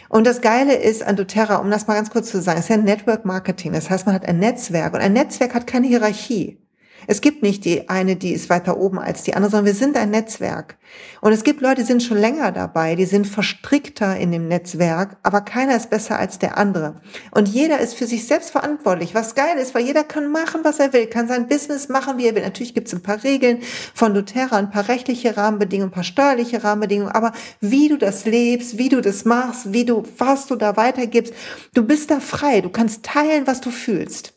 Und 0.10 0.27
das 0.27 0.41
Geile 0.41 0.75
ist 0.75 1.01
an 1.01 1.15
doTERRA, 1.15 1.56
um 1.56 1.72
das 1.72 1.88
mal 1.88 1.94
ganz 1.94 2.10
kurz 2.10 2.30
zu 2.30 2.41
sagen, 2.41 2.60
ist 2.60 2.70
ja 2.70 2.75
Network 2.75 3.24
Marketing. 3.24 3.72
Das 3.72 3.89
heißt, 3.89 4.06
man 4.06 4.13
hat 4.13 4.25
ein 4.25 4.39
Netzwerk 4.39 4.94
und 4.94 5.00
ein 5.00 5.13
Netzwerk 5.13 5.56
hat 5.56 5.65
keine 5.65 5.88
Hierarchie. 5.88 6.61
Es 7.08 7.22
gibt 7.22 7.43
nicht 7.43 7.65
die 7.65 7.89
eine, 7.89 8.15
die 8.15 8.31
ist 8.31 8.50
weiter 8.50 8.77
oben 8.77 9.00
als 9.00 9.24
die 9.24 9.34
andere, 9.34 9.51
sondern 9.51 9.65
wir 9.65 9.74
sind 9.74 9.98
ein 9.98 10.12
Netzwerk. 10.12 10.77
Und 11.22 11.31
es 11.31 11.43
gibt 11.43 11.62
Leute, 11.62 11.81
die 11.81 11.88
sind 11.88 12.03
schon 12.03 12.17
länger 12.17 12.51
dabei, 12.51 12.96
die 12.96 13.05
sind 13.05 13.27
verstrickter 13.27 14.17
in 14.17 14.31
dem 14.31 14.48
Netzwerk, 14.48 15.17
aber 15.24 15.41
keiner 15.41 15.75
ist 15.75 15.89
besser 15.89 16.20
als 16.20 16.39
der 16.39 16.58
andere. 16.58 17.01
Und 17.31 17.48
jeder 17.48 17.79
ist 17.79 17.96
für 17.96 18.08
sich 18.08 18.25
selbst 18.27 18.51
verantwortlich, 18.51 19.15
was 19.15 19.36
geil 19.36 19.58
ist, 19.58 19.74
weil 19.74 19.86
jeder 19.86 20.03
kann 20.03 20.31
machen, 20.31 20.62
was 20.63 20.79
er 20.79 20.93
will, 20.93 21.08
kann 21.08 21.27
sein 21.27 21.48
Business 21.48 21.89
machen, 21.89 22.17
wie 22.17 22.27
er 22.27 22.36
will. 22.36 22.43
Natürlich 22.43 22.74
gibt 22.74 22.88
es 22.88 22.93
ein 22.93 23.03
paar 23.03 23.24
Regeln 23.24 23.60
von 23.93 24.13
doTERRA, 24.13 24.58
ein 24.58 24.72
paar 24.72 24.88
rechtliche 24.88 25.38
Rahmenbedingungen, 25.38 25.89
ein 25.89 25.96
paar 25.96 26.03
steuerliche 26.03 26.63
Rahmenbedingungen, 26.63 27.12
aber 27.12 27.34
wie 27.60 27.88
du 27.88 27.98
das 27.98 28.25
lebst, 28.25 28.77
wie 28.77 28.89
du 28.89 29.01
das 29.01 29.25
machst, 29.25 29.74
wie 29.74 29.86
du, 29.86 30.03
was 30.17 30.48
du 30.48 30.55
da 30.55 30.77
weitergibst, 30.77 31.34
du 31.74 31.84
bist 31.84 32.12
da 32.12 32.20
frei, 32.20 32.62
du 32.62 32.70
kannst 32.70 33.03
teilen, 33.03 33.48
was 33.48 33.62
du 33.62 33.72
fühlst. 33.72 34.34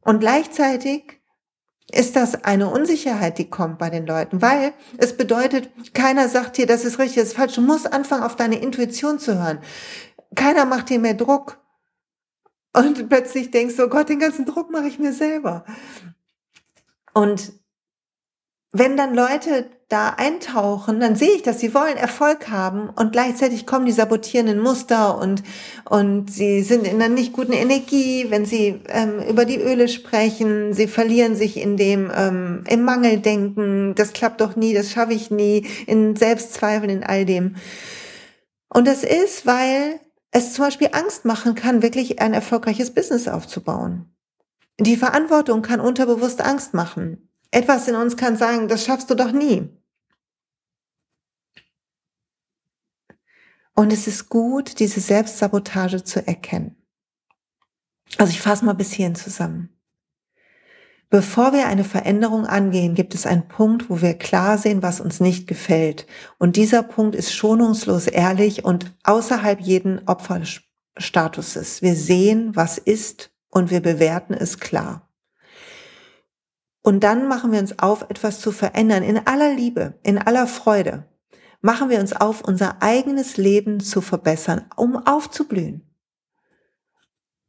Und 0.00 0.20
gleichzeitig 0.20 1.20
ist 1.92 2.16
das 2.16 2.44
eine 2.44 2.68
Unsicherheit, 2.68 3.38
die 3.38 3.48
kommt 3.48 3.78
bei 3.78 3.90
den 3.90 4.06
Leuten, 4.06 4.40
weil 4.40 4.72
es 4.96 5.16
bedeutet, 5.16 5.94
keiner 5.94 6.28
sagt 6.28 6.56
dir, 6.56 6.66
das 6.66 6.84
ist 6.84 6.98
richtig, 6.98 7.16
das 7.16 7.28
ist 7.28 7.36
falsch. 7.36 7.54
Du 7.54 7.60
musst 7.60 7.92
anfangen, 7.92 8.22
auf 8.22 8.36
deine 8.36 8.58
Intuition 8.58 9.18
zu 9.18 9.38
hören. 9.38 9.60
Keiner 10.34 10.64
macht 10.64 10.88
dir 10.88 10.98
mehr 10.98 11.14
Druck. 11.14 11.60
Und 12.72 13.08
plötzlich 13.08 13.50
denkst 13.50 13.76
du, 13.76 13.84
oh 13.84 13.88
Gott, 13.88 14.08
den 14.08 14.18
ganzen 14.18 14.46
Druck 14.46 14.70
mache 14.70 14.88
ich 14.88 14.98
mir 14.98 15.12
selber. 15.12 15.64
Und 17.12 17.52
wenn 18.72 18.96
dann 18.96 19.14
Leute 19.14 19.70
da 19.94 20.08
eintauchen, 20.08 20.98
dann 20.98 21.14
sehe 21.14 21.36
ich, 21.36 21.42
dass 21.42 21.60
sie 21.60 21.72
wollen 21.72 21.96
Erfolg 21.96 22.48
haben 22.50 22.90
und 22.90 23.12
gleichzeitig 23.12 23.64
kommen 23.64 23.86
die 23.86 23.92
sabotierenden 23.92 24.58
Muster 24.58 25.16
und, 25.18 25.44
und 25.88 26.32
sie 26.32 26.62
sind 26.62 26.84
in 26.84 27.00
einer 27.00 27.08
nicht 27.08 27.32
guten 27.32 27.52
Energie, 27.52 28.26
wenn 28.28 28.44
sie 28.44 28.80
ähm, 28.88 29.20
über 29.30 29.44
die 29.44 29.60
Öle 29.60 29.86
sprechen, 29.86 30.72
sie 30.72 30.88
verlieren 30.88 31.36
sich 31.36 31.56
in 31.58 31.76
dem, 31.76 32.10
ähm, 32.12 32.64
im 32.68 32.82
Mangeldenken, 32.82 33.94
das 33.94 34.12
klappt 34.12 34.40
doch 34.40 34.56
nie, 34.56 34.74
das 34.74 34.90
schaffe 34.90 35.12
ich 35.12 35.30
nie, 35.30 35.64
in 35.86 36.16
Selbstzweifeln, 36.16 36.90
in 36.90 37.04
all 37.04 37.24
dem. 37.24 37.54
Und 38.68 38.88
das 38.88 39.04
ist, 39.04 39.46
weil 39.46 40.00
es 40.32 40.54
zum 40.54 40.64
Beispiel 40.64 40.88
Angst 40.90 41.24
machen 41.24 41.54
kann, 41.54 41.82
wirklich 41.82 42.20
ein 42.20 42.34
erfolgreiches 42.34 42.92
Business 42.92 43.28
aufzubauen. 43.28 44.12
Die 44.80 44.96
Verantwortung 44.96 45.62
kann 45.62 45.78
unterbewusst 45.78 46.40
Angst 46.40 46.74
machen. 46.74 47.28
Etwas 47.52 47.86
in 47.86 47.94
uns 47.94 48.16
kann 48.16 48.36
sagen, 48.36 48.66
das 48.66 48.84
schaffst 48.84 49.08
du 49.08 49.14
doch 49.14 49.30
nie. 49.30 49.68
Und 53.74 53.92
es 53.92 54.06
ist 54.06 54.28
gut, 54.28 54.78
diese 54.78 55.00
Selbstsabotage 55.00 56.04
zu 56.04 56.26
erkennen. 56.26 56.76
Also 58.18 58.30
ich 58.32 58.40
fasse 58.40 58.64
mal 58.64 58.74
bis 58.74 58.92
hierhin 58.92 59.16
zusammen. 59.16 59.70
Bevor 61.10 61.52
wir 61.52 61.66
eine 61.68 61.84
Veränderung 61.84 62.46
angehen, 62.46 62.94
gibt 62.94 63.14
es 63.14 63.26
einen 63.26 63.46
Punkt, 63.46 63.88
wo 63.88 64.00
wir 64.00 64.14
klar 64.14 64.58
sehen, 64.58 64.82
was 64.82 65.00
uns 65.00 65.20
nicht 65.20 65.46
gefällt. 65.46 66.06
Und 66.38 66.56
dieser 66.56 66.82
Punkt 66.82 67.14
ist 67.14 67.32
schonungslos 67.32 68.06
ehrlich 68.06 68.64
und 68.64 68.96
außerhalb 69.04 69.60
jeden 69.60 70.08
Opferstatuses. 70.08 71.82
Wir 71.82 71.94
sehen, 71.94 72.56
was 72.56 72.78
ist 72.78 73.30
und 73.48 73.70
wir 73.70 73.80
bewerten 73.80 74.34
es 74.34 74.58
klar. 74.58 75.08
Und 76.82 77.04
dann 77.04 77.28
machen 77.28 77.52
wir 77.52 77.60
uns 77.60 77.78
auf, 77.78 78.10
etwas 78.10 78.40
zu 78.40 78.50
verändern, 78.50 79.02
in 79.02 79.26
aller 79.26 79.54
Liebe, 79.54 79.98
in 80.02 80.18
aller 80.18 80.46
Freude. 80.46 81.06
Machen 81.64 81.88
wir 81.88 81.98
uns 81.98 82.12
auf, 82.12 82.42
unser 82.42 82.82
eigenes 82.82 83.36
Leben 83.36 83.80
zu 83.80 84.00
verbessern, 84.00 84.66
um 84.76 84.96
aufzublühen. 84.96 85.90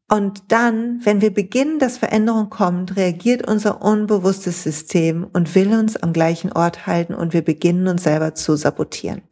Und 0.07 0.51
dann, 0.51 1.03
wenn 1.03 1.19
wir 1.19 1.33
beginnen, 1.33 1.79
dass 1.79 1.97
Veränderung 1.97 2.49
kommt, 2.49 2.95
reagiert 2.95 3.47
unser 3.47 3.81
unbewusstes 3.81 4.63
System 4.63 5.27
und 5.33 5.53
will 5.55 5.73
uns 5.73 5.97
am 5.97 6.13
gleichen 6.13 6.51
Ort 6.51 6.87
halten 6.87 7.13
und 7.13 7.33
wir 7.33 7.41
beginnen 7.41 7.87
uns 7.87 8.03
selber 8.03 8.35
zu 8.35 8.55
sabotieren. 8.55 9.23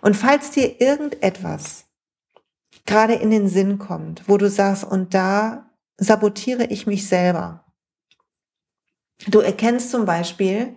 Und 0.00 0.16
falls 0.16 0.52
dir 0.52 0.80
irgendetwas 0.80 1.84
gerade 2.86 3.14
in 3.14 3.30
den 3.30 3.48
Sinn 3.48 3.78
kommt, 3.78 4.28
wo 4.28 4.38
du 4.38 4.48
sagst, 4.48 4.84
und 4.84 5.12
da 5.14 5.70
sabotiere 5.98 6.64
ich 6.64 6.86
mich 6.86 7.08
selber, 7.08 7.64
Du 9.28 9.40
erkennst 9.40 9.90
zum 9.90 10.04
Beispiel, 10.04 10.76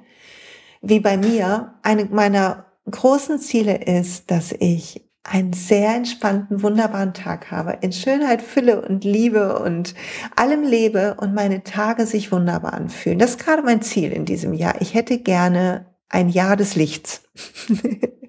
wie 0.81 0.99
bei 0.99 1.17
mir, 1.17 1.75
eine 1.81 2.05
meiner 2.05 2.66
großen 2.91 3.39
Ziele 3.39 3.83
ist, 3.83 4.31
dass 4.31 4.51
ich 4.51 5.07
einen 5.23 5.53
sehr 5.53 5.93
entspannten, 5.95 6.63
wunderbaren 6.63 7.13
Tag 7.13 7.51
habe, 7.51 7.79
in 7.81 7.91
Schönheit, 7.91 8.41
Fülle 8.41 8.81
und 8.81 9.03
Liebe 9.03 9.59
und 9.59 9.93
allem 10.35 10.63
lebe 10.63 11.15
und 11.19 11.33
meine 11.33 11.63
Tage 11.63 12.05
sich 12.05 12.31
wunderbar 12.31 12.73
anfühlen. 12.73 13.19
Das 13.19 13.31
ist 13.31 13.39
gerade 13.39 13.61
mein 13.61 13.81
Ziel 13.81 14.11
in 14.11 14.25
diesem 14.25 14.53
Jahr. 14.53 14.81
Ich 14.81 14.93
hätte 14.93 15.19
gerne 15.19 15.85
ein 16.09 16.29
Jahr 16.29 16.55
des 16.55 16.75
Lichts. 16.75 17.23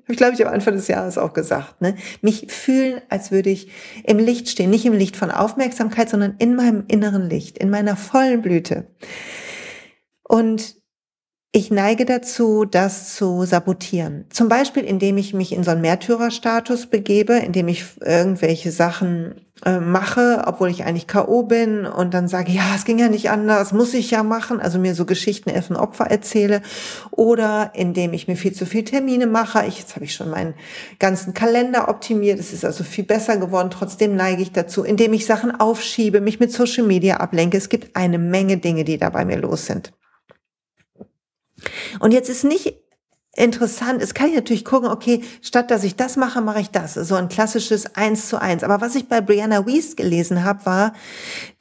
ich 0.09 0.17
glaube, 0.17 0.35
ich 0.35 0.45
am 0.45 0.53
Anfang 0.53 0.75
des 0.75 0.88
Jahres 0.88 1.19
auch 1.19 1.33
gesagt, 1.33 1.81
ne? 1.81 1.95
Mich 2.21 2.50
fühlen, 2.50 3.00
als 3.09 3.31
würde 3.31 3.50
ich 3.50 3.71
im 4.05 4.19
Licht 4.19 4.49
stehen, 4.49 4.71
nicht 4.71 4.85
im 4.85 4.93
Licht 4.93 5.17
von 5.17 5.31
Aufmerksamkeit, 5.31 6.09
sondern 6.09 6.35
in 6.38 6.57
meinem 6.57 6.85
inneren 6.88 7.31
Licht, 7.31 7.59
in 7.59 7.71
meiner 7.71 7.97
vollen 7.97 8.43
Blüte. 8.43 8.88
Und 10.25 10.77
ich 11.50 11.71
neige 11.71 12.05
dazu, 12.05 12.67
das 12.67 13.14
zu 13.14 13.45
sabotieren. 13.45 14.26
Zum 14.28 14.49
Beispiel, 14.49 14.85
indem 14.85 15.17
ich 15.17 15.33
mich 15.33 15.52
in 15.52 15.64
so 15.64 15.71
einen 15.71 15.81
Märtyrerstatus 15.81 16.88
begebe, 16.88 17.35
indem 17.38 17.69
ich 17.69 17.85
irgendwelche 18.02 18.71
Sachen 18.71 19.47
äh, 19.64 19.81
mache, 19.81 20.45
obwohl 20.47 20.69
ich 20.69 20.85
eigentlich 20.85 21.07
K.O. 21.07 21.45
bin 21.45 21.87
und 21.87 22.12
dann 22.12 22.28
sage, 22.28 22.52
ja, 22.52 22.75
es 22.76 22.85
ging 22.85 22.99
ja 22.99 23.09
nicht 23.09 23.31
anders, 23.31 23.73
muss 23.73 23.95
ich 23.95 24.11
ja 24.11 24.23
machen, 24.23 24.61
also 24.61 24.78
mir 24.78 24.95
so 24.95 25.07
Geschichten 25.07 25.50
von 25.62 25.76
Opfer 25.76 26.05
erzähle. 26.05 26.61
Oder 27.12 27.73
indem 27.75 28.12
ich 28.12 28.28
mir 28.28 28.37
viel 28.37 28.52
zu 28.52 28.67
viel 28.67 28.85
Termine 28.85 29.26
mache. 29.26 29.64
Ich, 29.67 29.78
jetzt 29.78 29.97
habe 29.97 30.05
ich 30.05 30.14
schon 30.14 30.28
meinen 30.28 30.52
ganzen 30.99 31.33
Kalender 31.33 31.88
optimiert, 31.88 32.38
es 32.38 32.52
ist 32.52 32.67
also 32.67 32.85
viel 32.85 33.05
besser 33.05 33.38
geworden, 33.38 33.71
trotzdem 33.71 34.14
neige 34.17 34.43
ich 34.43 34.52
dazu, 34.52 34.85
indem 34.85 35.14
ich 35.14 35.25
Sachen 35.25 35.59
aufschiebe, 35.59 36.21
mich 36.21 36.40
mit 36.40 36.52
Social 36.52 36.85
Media 36.85 37.17
ablenke. 37.17 37.57
Es 37.57 37.71
gibt 37.71 37.97
eine 37.97 38.19
Menge 38.19 38.59
Dinge, 38.59 38.85
die 38.85 38.99
da 38.99 39.09
bei 39.09 39.25
mir 39.25 39.38
los 39.38 39.64
sind. 39.64 39.93
Und 42.00 42.12
jetzt 42.12 42.29
ist 42.29 42.45
nicht 42.45 42.75
interessant 43.38 44.03
ist, 44.03 44.15
kann 44.15 44.29
ich 44.29 44.35
natürlich 44.35 44.65
gucken, 44.65 44.88
okay, 44.88 45.23
statt 45.43 45.71
dass 45.71 45.85
ich 45.85 45.97
das 45.97 46.17
mache, 46.17 46.41
mache 46.41 46.61
ich 46.61 46.71
das. 46.71 46.95
So 46.95 47.15
ein 47.15 47.29
klassisches 47.29 47.95
Eins 47.95 48.29
zu 48.29 48.41
eins. 48.41 48.65
Aber 48.65 48.81
was 48.81 48.95
ich 48.97 49.09
bei 49.09 49.21
Brianna 49.21 49.67
Weiss 49.67 49.97
gelesen 49.97 50.45
habe, 50.45 50.67
war, 50.67 50.93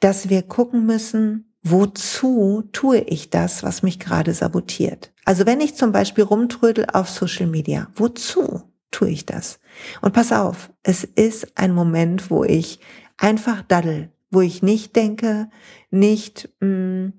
dass 0.00 0.28
wir 0.28 0.42
gucken 0.42 0.86
müssen, 0.86 1.54
wozu 1.62 2.68
tue 2.72 2.98
ich 2.98 3.30
das, 3.30 3.62
was 3.62 3.82
mich 3.82 3.98
gerade 3.98 4.34
sabotiert. 4.34 5.12
Also 5.24 5.46
wenn 5.46 5.60
ich 5.60 5.76
zum 5.76 5.92
Beispiel 5.92 6.24
rumtrödel 6.24 6.86
auf 6.92 7.08
Social 7.08 7.46
Media, 7.46 7.88
wozu 7.94 8.62
tue 8.90 9.10
ich 9.10 9.26
das? 9.26 9.60
Und 10.00 10.14
pass 10.14 10.32
auf, 10.32 10.70
es 10.82 11.04
ist 11.04 11.56
ein 11.56 11.74
Moment, 11.74 12.30
wo 12.30 12.44
ich 12.44 12.80
einfach 13.16 13.62
daddel, 13.62 14.10
wo 14.30 14.40
ich 14.40 14.62
nicht 14.62 14.96
denke, 14.96 15.50
nicht 15.90 16.48
mh, 16.60 16.68
mm, 16.68 17.12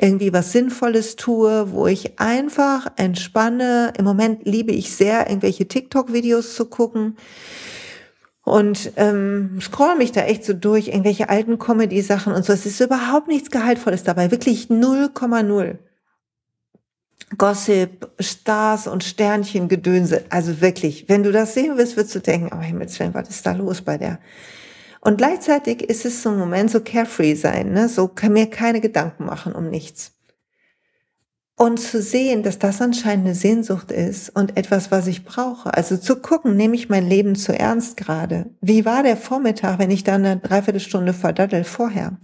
irgendwie 0.00 0.32
was 0.32 0.52
Sinnvolles 0.52 1.16
tue, 1.16 1.72
wo 1.72 1.86
ich 1.86 2.18
einfach 2.18 2.86
entspanne. 2.96 3.92
Im 3.98 4.04
Moment 4.04 4.46
liebe 4.46 4.72
ich 4.72 4.94
sehr, 4.94 5.28
irgendwelche 5.28 5.68
TikTok-Videos 5.68 6.54
zu 6.54 6.66
gucken 6.66 7.16
und 8.42 8.92
ähm, 8.96 9.58
scroll 9.60 9.96
mich 9.96 10.12
da 10.12 10.22
echt 10.22 10.44
so 10.44 10.54
durch, 10.54 10.88
irgendwelche 10.88 11.28
alten 11.28 11.58
Comedy-Sachen 11.58 12.32
und 12.32 12.44
so. 12.44 12.52
Es 12.52 12.66
ist 12.66 12.80
überhaupt 12.80 13.28
nichts 13.28 13.50
Gehaltvolles 13.50 14.02
dabei, 14.02 14.30
wirklich 14.30 14.66
0,0. 14.66 15.78
Gossip, 17.38 18.10
Stars 18.18 18.88
und 18.88 19.04
Sternchen, 19.04 19.68
Gedönse. 19.68 20.24
Also 20.30 20.60
wirklich, 20.60 21.08
wenn 21.08 21.22
du 21.22 21.30
das 21.30 21.54
sehen 21.54 21.76
willst, 21.76 21.96
wirst 21.96 22.14
du 22.14 22.18
denken, 22.20 22.50
oh 22.52 22.60
Himmels 22.60 22.98
Willen, 22.98 23.14
was 23.14 23.28
ist 23.28 23.46
da 23.46 23.52
los 23.52 23.82
bei 23.82 23.98
der? 23.98 24.18
Und 25.00 25.16
gleichzeitig 25.16 25.82
ist 25.82 26.04
es 26.04 26.22
so 26.22 26.28
ein 26.30 26.38
Moment, 26.38 26.70
so 26.70 26.80
carefree 26.80 27.34
sein, 27.34 27.72
ne? 27.72 27.88
so 27.88 28.06
kann 28.08 28.34
mir 28.34 28.48
keine 28.48 28.80
Gedanken 28.80 29.24
machen 29.24 29.54
um 29.54 29.68
nichts. 29.68 30.12
Und 31.60 31.78
zu 31.78 32.00
sehen, 32.00 32.42
dass 32.42 32.58
das 32.58 32.80
anscheinend 32.80 33.26
eine 33.26 33.34
Sehnsucht 33.34 33.92
ist 33.92 34.34
und 34.34 34.56
etwas, 34.56 34.90
was 34.90 35.06
ich 35.06 35.26
brauche. 35.26 35.74
Also 35.74 35.98
zu 35.98 36.16
gucken, 36.16 36.56
nehme 36.56 36.74
ich 36.74 36.88
mein 36.88 37.06
Leben 37.06 37.36
zu 37.36 37.52
ernst 37.52 37.98
gerade? 37.98 38.46
Wie 38.62 38.86
war 38.86 39.02
der 39.02 39.18
Vormittag, 39.18 39.78
wenn 39.78 39.90
ich 39.90 40.02
da 40.02 40.14
eine 40.14 40.38
Dreiviertelstunde 40.38 41.12
verdaddel 41.12 41.64
vorher? 41.64 42.16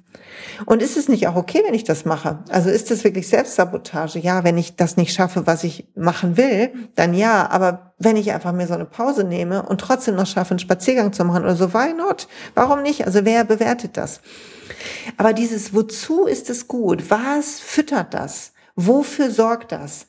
Und 0.64 0.80
ist 0.80 0.96
es 0.96 1.08
nicht 1.10 1.28
auch 1.28 1.36
okay, 1.36 1.60
wenn 1.66 1.74
ich 1.74 1.84
das 1.84 2.06
mache? 2.06 2.38
Also 2.48 2.70
ist 2.70 2.90
das 2.90 3.04
wirklich 3.04 3.28
Selbstsabotage? 3.28 4.20
Ja, 4.20 4.42
wenn 4.42 4.56
ich 4.56 4.76
das 4.76 4.96
nicht 4.96 5.12
schaffe, 5.12 5.46
was 5.46 5.64
ich 5.64 5.86
machen 5.94 6.38
will, 6.38 6.72
dann 6.94 7.12
ja. 7.12 7.46
Aber 7.50 7.92
wenn 7.98 8.16
ich 8.16 8.32
einfach 8.32 8.52
mir 8.52 8.66
so 8.66 8.72
eine 8.72 8.86
Pause 8.86 9.24
nehme 9.24 9.64
und 9.64 9.82
trotzdem 9.82 10.14
noch 10.14 10.26
schaffe, 10.26 10.52
einen 10.52 10.60
Spaziergang 10.60 11.12
zu 11.12 11.26
machen 11.26 11.44
oder 11.44 11.56
so, 11.56 11.74
why 11.74 11.92
not? 11.92 12.26
Warum 12.54 12.80
nicht? 12.80 13.04
Also 13.04 13.26
wer 13.26 13.44
bewertet 13.44 13.98
das? 13.98 14.22
Aber 15.18 15.34
dieses, 15.34 15.74
wozu 15.74 16.24
ist 16.24 16.48
es 16.48 16.68
gut? 16.68 17.10
Was 17.10 17.60
füttert 17.60 18.14
das? 18.14 18.52
Wofür 18.76 19.30
sorgt 19.30 19.72
das? 19.72 20.06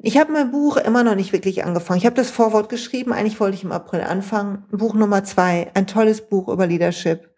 Ich 0.00 0.18
habe 0.18 0.32
mein 0.32 0.50
Buch 0.50 0.76
immer 0.76 1.02
noch 1.02 1.14
nicht 1.14 1.32
wirklich 1.32 1.64
angefangen. 1.64 1.98
Ich 1.98 2.06
habe 2.06 2.16
das 2.16 2.30
Vorwort 2.30 2.68
geschrieben. 2.68 3.12
Eigentlich 3.12 3.40
wollte 3.40 3.56
ich 3.56 3.64
im 3.64 3.72
April 3.72 4.02
anfangen. 4.02 4.64
Buch 4.70 4.94
Nummer 4.94 5.24
zwei, 5.24 5.70
ein 5.74 5.86
tolles 5.86 6.28
Buch 6.28 6.48
über 6.48 6.66
Leadership. 6.66 7.30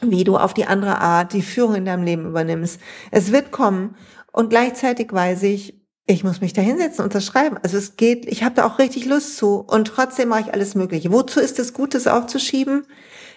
Wie 0.00 0.24
du 0.24 0.36
auf 0.36 0.54
die 0.54 0.66
andere 0.66 1.00
Art 1.00 1.32
die 1.32 1.42
Führung 1.42 1.74
in 1.74 1.84
deinem 1.84 2.04
Leben 2.04 2.26
übernimmst. 2.26 2.80
Es 3.10 3.32
wird 3.32 3.50
kommen 3.50 3.96
und 4.32 4.50
gleichzeitig 4.50 5.12
weiß 5.12 5.42
ich, 5.44 5.82
ich 6.06 6.24
muss 6.24 6.40
mich 6.40 6.52
da 6.52 6.60
hinsetzen 6.62 7.04
und 7.04 7.14
das 7.14 7.24
schreiben. 7.24 7.58
Also 7.62 7.76
es 7.76 7.96
geht, 7.96 8.26
ich 8.26 8.42
habe 8.42 8.54
da 8.56 8.66
auch 8.66 8.78
richtig 8.78 9.04
Lust 9.04 9.36
zu 9.36 9.60
und 9.60 9.86
trotzdem 9.88 10.28
mache 10.28 10.40
ich 10.40 10.54
alles 10.54 10.74
Mögliche. 10.74 11.12
Wozu 11.12 11.38
ist 11.38 11.58
es 11.58 11.72
gut, 11.72 11.94
das 11.94 12.06
aufzuschieben? 12.06 12.86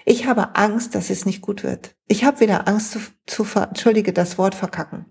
Ich 0.05 0.25
habe 0.25 0.55
Angst, 0.55 0.95
dass 0.95 1.09
es 1.09 1.25
nicht 1.25 1.41
gut 1.41 1.63
wird. 1.63 1.95
Ich 2.07 2.23
habe 2.23 2.39
wieder 2.39 2.67
Angst 2.67 2.91
zu, 2.93 2.99
zu 3.27 3.45
entschuldige 3.59 4.13
das 4.13 4.37
Wort 4.37 4.55
verkacken. 4.55 5.05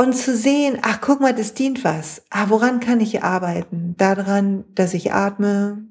Und 0.00 0.14
zu 0.14 0.34
sehen, 0.34 0.78
ach 0.80 1.02
guck 1.02 1.20
mal, 1.20 1.34
das 1.34 1.52
dient 1.52 1.84
was. 1.84 2.22
Ah, 2.30 2.46
woran 2.48 2.80
kann 2.80 3.00
ich 3.00 3.22
arbeiten? 3.22 3.96
Daran, 3.98 4.64
dass 4.74 4.94
ich 4.94 5.12
atme 5.12 5.84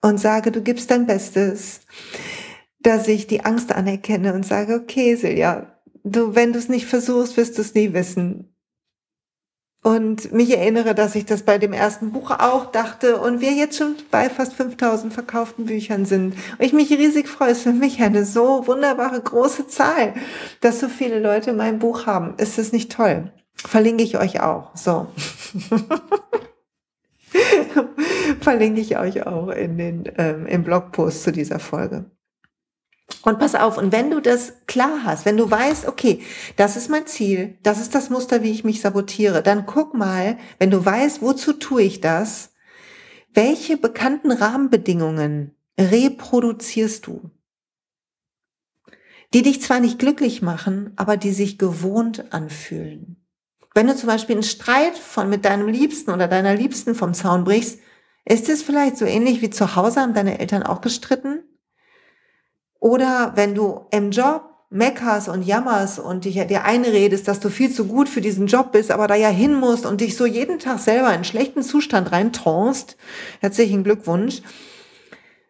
und 0.00 0.20
sage, 0.20 0.52
du 0.52 0.62
gibst 0.62 0.92
dein 0.92 1.06
Bestes. 1.06 1.80
Dass 2.78 3.08
ich 3.08 3.26
die 3.26 3.44
Angst 3.44 3.72
anerkenne 3.72 4.34
und 4.34 4.46
sage, 4.46 4.76
okay, 4.76 5.16
Silja, 5.16 5.80
du, 6.04 6.36
wenn 6.36 6.52
du 6.52 6.60
es 6.60 6.68
nicht 6.68 6.86
versuchst, 6.86 7.36
wirst 7.36 7.58
du 7.58 7.62
es 7.62 7.74
nie 7.74 7.92
wissen. 7.92 8.54
Und 9.82 10.32
mich 10.32 10.56
erinnere, 10.56 10.94
dass 10.94 11.16
ich 11.16 11.24
das 11.24 11.42
bei 11.42 11.58
dem 11.58 11.72
ersten 11.72 12.12
Buch 12.12 12.30
auch 12.30 12.66
dachte 12.66 13.16
und 13.16 13.40
wir 13.40 13.50
jetzt 13.50 13.78
schon 13.78 13.96
bei 14.12 14.30
fast 14.30 14.52
5000 14.52 15.12
verkauften 15.12 15.64
Büchern 15.64 16.04
sind. 16.04 16.34
Und 16.34 16.64
ich 16.64 16.72
mich 16.72 16.92
riesig 16.92 17.28
freue. 17.28 17.50
Es 17.50 17.58
ist 17.58 17.62
für 17.64 17.72
mich 17.72 18.00
eine 18.00 18.24
so 18.26 18.68
wunderbare 18.68 19.20
große 19.20 19.66
Zahl, 19.66 20.14
dass 20.60 20.78
so 20.78 20.88
viele 20.88 21.18
Leute 21.18 21.52
mein 21.52 21.80
Buch 21.80 22.06
haben. 22.06 22.34
Ist 22.36 22.60
es 22.60 22.70
nicht 22.70 22.92
toll? 22.92 23.32
Verlinke 23.56 24.02
ich 24.02 24.18
euch 24.18 24.40
auch. 24.40 24.76
So. 24.76 25.08
Verlinke 28.40 28.80
ich 28.80 28.98
euch 28.98 29.26
auch 29.26 29.48
in 29.48 29.78
den, 29.78 30.04
ähm, 30.16 30.46
im 30.46 30.62
Blogpost 30.62 31.22
zu 31.22 31.32
dieser 31.32 31.58
Folge. 31.58 32.10
Und 33.22 33.38
pass 33.38 33.54
auf, 33.54 33.78
und 33.78 33.92
wenn 33.92 34.10
du 34.10 34.20
das 34.20 34.54
klar 34.66 35.04
hast, 35.04 35.24
wenn 35.26 35.36
du 35.36 35.50
weißt, 35.50 35.86
okay, 35.86 36.22
das 36.56 36.76
ist 36.76 36.88
mein 36.88 37.06
Ziel, 37.06 37.56
das 37.62 37.80
ist 37.80 37.94
das 37.94 38.10
Muster, 38.10 38.42
wie 38.42 38.50
ich 38.50 38.64
mich 38.64 38.80
sabotiere, 38.80 39.42
dann 39.42 39.66
guck 39.66 39.94
mal, 39.94 40.38
wenn 40.58 40.70
du 40.70 40.84
weißt, 40.84 41.22
wozu 41.22 41.52
tue 41.52 41.82
ich 41.82 42.00
das, 42.00 42.52
welche 43.32 43.76
bekannten 43.76 44.32
Rahmenbedingungen 44.32 45.54
reproduzierst 45.78 47.06
du? 47.06 47.30
Die 49.34 49.42
dich 49.42 49.60
zwar 49.60 49.80
nicht 49.80 49.98
glücklich 49.98 50.40
machen, 50.40 50.92
aber 50.96 51.16
die 51.16 51.32
sich 51.32 51.58
gewohnt 51.58 52.32
anfühlen. 52.32 53.25
Wenn 53.76 53.88
du 53.88 53.94
zum 53.94 54.06
Beispiel 54.06 54.36
einen 54.36 54.42
Streit 54.42 54.96
von 54.96 55.28
mit 55.28 55.44
deinem 55.44 55.68
Liebsten 55.68 56.10
oder 56.10 56.28
deiner 56.28 56.54
Liebsten 56.54 56.94
vom 56.94 57.12
Zaun 57.12 57.44
brichst, 57.44 57.78
ist 58.24 58.48
es 58.48 58.62
vielleicht 58.62 58.96
so 58.96 59.04
ähnlich 59.04 59.42
wie 59.42 59.50
zu 59.50 59.76
Hause 59.76 60.00
haben 60.00 60.14
deine 60.14 60.38
Eltern 60.38 60.62
auch 60.62 60.80
gestritten? 60.80 61.44
Oder 62.80 63.32
wenn 63.34 63.54
du 63.54 63.84
im 63.90 64.12
Job 64.12 64.48
meckerst 64.70 65.28
und 65.28 65.42
jammerst 65.42 65.98
und 65.98 66.24
dich, 66.24 66.36
dir 66.46 66.64
einredest, 66.64 67.28
dass 67.28 67.38
du 67.38 67.50
viel 67.50 67.70
zu 67.70 67.86
gut 67.86 68.08
für 68.08 68.22
diesen 68.22 68.46
Job 68.46 68.72
bist, 68.72 68.90
aber 68.90 69.08
da 69.08 69.14
ja 69.14 69.28
hin 69.28 69.54
musst 69.54 69.84
und 69.84 70.00
dich 70.00 70.16
so 70.16 70.24
jeden 70.24 70.58
Tag 70.58 70.78
selber 70.78 71.12
in 71.12 71.24
schlechten 71.24 71.62
Zustand 71.62 72.12
reintronst, 72.12 72.96
herzlichen 73.40 73.84
Glückwunsch, 73.84 74.40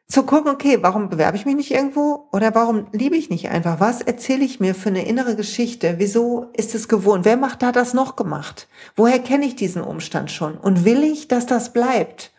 zu 0.08 0.22
gucken, 0.22 0.52
okay, 0.52 0.78
warum 0.82 1.08
bewerbe 1.08 1.36
ich 1.36 1.46
mich 1.46 1.56
nicht 1.56 1.72
irgendwo 1.72 2.28
oder 2.32 2.54
warum 2.54 2.86
liebe 2.92 3.16
ich 3.16 3.28
nicht 3.28 3.48
einfach? 3.48 3.80
Was 3.80 4.00
erzähle 4.00 4.44
ich 4.44 4.60
mir 4.60 4.74
für 4.74 4.88
eine 4.88 5.06
innere 5.06 5.34
Geschichte? 5.34 5.96
Wieso 5.98 6.50
ist 6.52 6.74
es 6.76 6.88
gewohnt? 6.88 7.24
Wer 7.24 7.36
macht 7.36 7.62
da 7.62 7.72
das 7.72 7.92
noch 7.92 8.14
gemacht? 8.14 8.68
Woher 8.94 9.18
kenne 9.18 9.46
ich 9.46 9.56
diesen 9.56 9.82
Umstand 9.82 10.30
schon? 10.30 10.56
Und 10.56 10.84
will 10.84 11.02
ich, 11.02 11.26
dass 11.26 11.46
das 11.46 11.72
bleibt? 11.72 12.32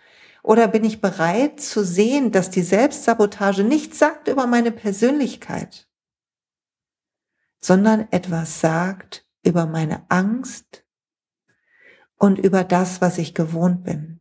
Oder 0.43 0.69
bin 0.69 0.85
ich 0.85 1.01
bereit 1.01 1.59
zu 1.59 1.83
sehen, 1.83 2.31
dass 2.31 2.49
die 2.49 2.61
Selbstsabotage 2.61 3.65
nichts 3.65 3.99
sagt 3.99 4.29
über 4.29 4.47
meine 4.47 4.71
Persönlichkeit, 4.71 5.89
sondern 7.59 8.07
etwas 8.11 8.61
sagt 8.61 9.27
über 9.43 9.65
meine 9.65 10.05
Angst 10.07 10.85
und 12.15 12.39
über 12.39 12.63
das, 12.63 13.01
was 13.01 13.17
ich 13.17 13.33
gewohnt 13.33 13.83
bin? 13.83 14.16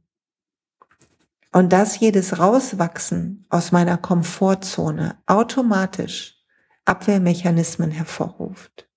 Und 1.56 1.72
dass 1.72 1.98
jedes 1.98 2.38
Rauswachsen 2.38 3.46
aus 3.48 3.72
meiner 3.72 3.96
Komfortzone 3.96 5.16
automatisch 5.24 6.44
Abwehrmechanismen 6.84 7.90
hervorruft. 7.90 8.90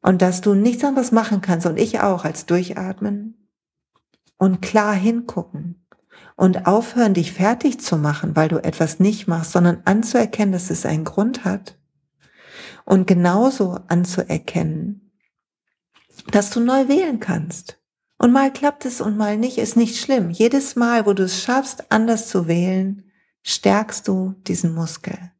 Und 0.00 0.22
dass 0.22 0.40
du 0.40 0.54
nichts 0.54 0.82
anderes 0.82 1.12
machen 1.12 1.42
kannst 1.42 1.66
und 1.66 1.78
ich 1.78 2.00
auch 2.00 2.24
als 2.24 2.46
durchatmen 2.46 3.50
und 4.38 4.62
klar 4.62 4.94
hingucken 4.94 5.86
und 6.36 6.66
aufhören, 6.66 7.12
dich 7.12 7.34
fertig 7.34 7.80
zu 7.80 7.98
machen, 7.98 8.34
weil 8.34 8.48
du 8.48 8.56
etwas 8.64 9.00
nicht 9.00 9.28
machst, 9.28 9.52
sondern 9.52 9.82
anzuerkennen, 9.84 10.52
dass 10.52 10.70
es 10.70 10.86
einen 10.86 11.04
Grund 11.04 11.44
hat. 11.44 11.78
Und 12.86 13.06
genauso 13.06 13.78
anzuerkennen, 13.88 15.12
dass 16.30 16.48
du 16.48 16.60
neu 16.60 16.88
wählen 16.88 17.20
kannst. 17.20 17.83
Und 18.18 18.32
mal 18.32 18.52
klappt 18.52 18.84
es 18.84 19.00
und 19.00 19.16
mal 19.16 19.36
nicht, 19.36 19.58
ist 19.58 19.76
nicht 19.76 20.00
schlimm. 20.00 20.30
Jedes 20.30 20.76
Mal, 20.76 21.06
wo 21.06 21.12
du 21.12 21.24
es 21.24 21.42
schaffst, 21.42 21.90
anders 21.90 22.28
zu 22.28 22.46
wählen, 22.46 23.10
stärkst 23.42 24.08
du 24.08 24.34
diesen 24.46 24.74
Muskel. 24.74 25.32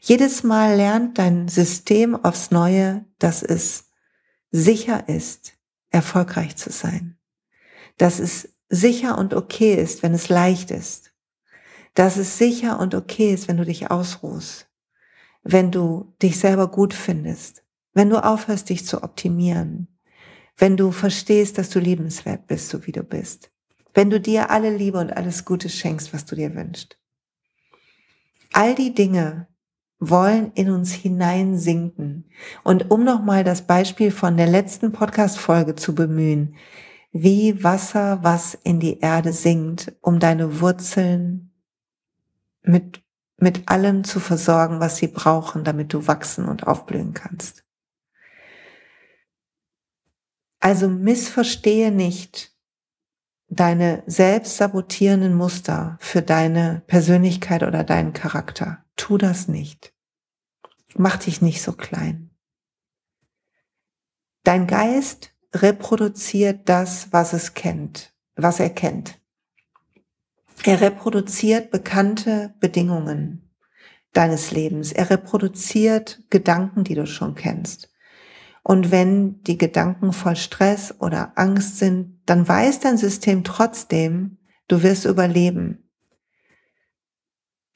Jedes 0.00 0.42
Mal 0.42 0.76
lernt 0.76 1.18
dein 1.18 1.48
System 1.48 2.14
aufs 2.14 2.50
Neue, 2.50 3.04
dass 3.18 3.42
es 3.42 3.90
sicher 4.50 5.08
ist, 5.08 5.54
erfolgreich 5.90 6.56
zu 6.56 6.70
sein. 6.70 7.18
Dass 7.96 8.18
es 8.18 8.50
sicher 8.68 9.16
und 9.18 9.34
okay 9.34 9.74
ist, 9.74 10.02
wenn 10.02 10.14
es 10.14 10.28
leicht 10.28 10.70
ist. 10.70 11.12
Dass 11.94 12.16
es 12.16 12.38
sicher 12.38 12.78
und 12.80 12.94
okay 12.94 13.32
ist, 13.32 13.48
wenn 13.48 13.56
du 13.56 13.64
dich 13.64 13.90
ausruhst. 13.90 14.68
Wenn 15.42 15.70
du 15.70 16.14
dich 16.20 16.38
selber 16.38 16.68
gut 16.68 16.92
findest. 16.92 17.64
Wenn 17.92 18.10
du 18.10 18.22
aufhörst, 18.22 18.68
dich 18.68 18.84
zu 18.84 19.02
optimieren 19.02 19.93
wenn 20.56 20.76
du 20.76 20.90
verstehst, 20.90 21.58
dass 21.58 21.70
du 21.70 21.78
liebenswert 21.78 22.46
bist, 22.46 22.68
so 22.68 22.86
wie 22.86 22.92
du 22.92 23.02
bist, 23.02 23.50
wenn 23.92 24.10
du 24.10 24.20
dir 24.20 24.50
alle 24.50 24.76
Liebe 24.76 24.98
und 24.98 25.16
alles 25.16 25.44
Gute 25.44 25.68
schenkst, 25.68 26.12
was 26.12 26.24
du 26.24 26.36
dir 26.36 26.54
wünschst. 26.54 26.98
All 28.52 28.74
die 28.74 28.94
Dinge, 28.94 29.48
wollen 30.10 30.52
in 30.54 30.70
uns 30.70 30.92
hineinsinken. 30.92 32.28
Und 32.62 32.90
um 32.90 33.04
nochmal 33.04 33.44
das 33.44 33.62
Beispiel 33.62 34.10
von 34.10 34.36
der 34.36 34.46
letzten 34.46 34.92
Podcast-Folge 34.92 35.74
zu 35.76 35.94
bemühen, 35.94 36.56
wie 37.12 37.62
Wasser, 37.62 38.18
was 38.22 38.54
in 38.54 38.80
die 38.80 38.98
Erde 38.98 39.32
sinkt, 39.32 39.94
um 40.00 40.18
deine 40.18 40.60
Wurzeln 40.60 41.52
mit, 42.62 43.02
mit 43.36 43.68
allem 43.68 44.04
zu 44.04 44.18
versorgen, 44.20 44.80
was 44.80 44.96
sie 44.96 45.08
brauchen, 45.08 45.64
damit 45.64 45.92
du 45.92 46.06
wachsen 46.06 46.46
und 46.46 46.66
aufblühen 46.66 47.14
kannst. 47.14 47.63
Also 50.64 50.88
missverstehe 50.88 51.92
nicht 51.92 52.56
deine 53.48 54.02
selbst 54.06 54.56
sabotierenden 54.56 55.34
Muster 55.34 55.98
für 56.00 56.22
deine 56.22 56.82
Persönlichkeit 56.86 57.62
oder 57.62 57.84
deinen 57.84 58.14
Charakter. 58.14 58.82
Tu 58.96 59.18
das 59.18 59.46
nicht. 59.46 59.92
Mach 60.94 61.18
dich 61.18 61.42
nicht 61.42 61.60
so 61.60 61.74
klein. 61.74 62.30
Dein 64.42 64.66
Geist 64.66 65.34
reproduziert 65.52 66.66
das, 66.66 67.12
was 67.12 67.34
es 67.34 67.52
kennt, 67.52 68.14
was 68.34 68.58
er 68.58 68.70
kennt. 68.70 69.20
Er 70.64 70.80
reproduziert 70.80 71.72
bekannte 71.72 72.54
Bedingungen 72.60 73.54
deines 74.14 74.50
Lebens. 74.50 74.92
Er 74.92 75.10
reproduziert 75.10 76.22
Gedanken, 76.30 76.84
die 76.84 76.94
du 76.94 77.06
schon 77.06 77.34
kennst. 77.34 77.93
Und 78.64 78.90
wenn 78.90 79.42
die 79.42 79.58
Gedanken 79.58 80.14
voll 80.14 80.36
Stress 80.36 80.94
oder 80.98 81.32
Angst 81.36 81.78
sind, 81.78 82.18
dann 82.24 82.48
weiß 82.48 82.80
dein 82.80 82.96
System 82.96 83.44
trotzdem, 83.44 84.38
du 84.68 84.82
wirst 84.82 85.04
überleben. 85.04 85.90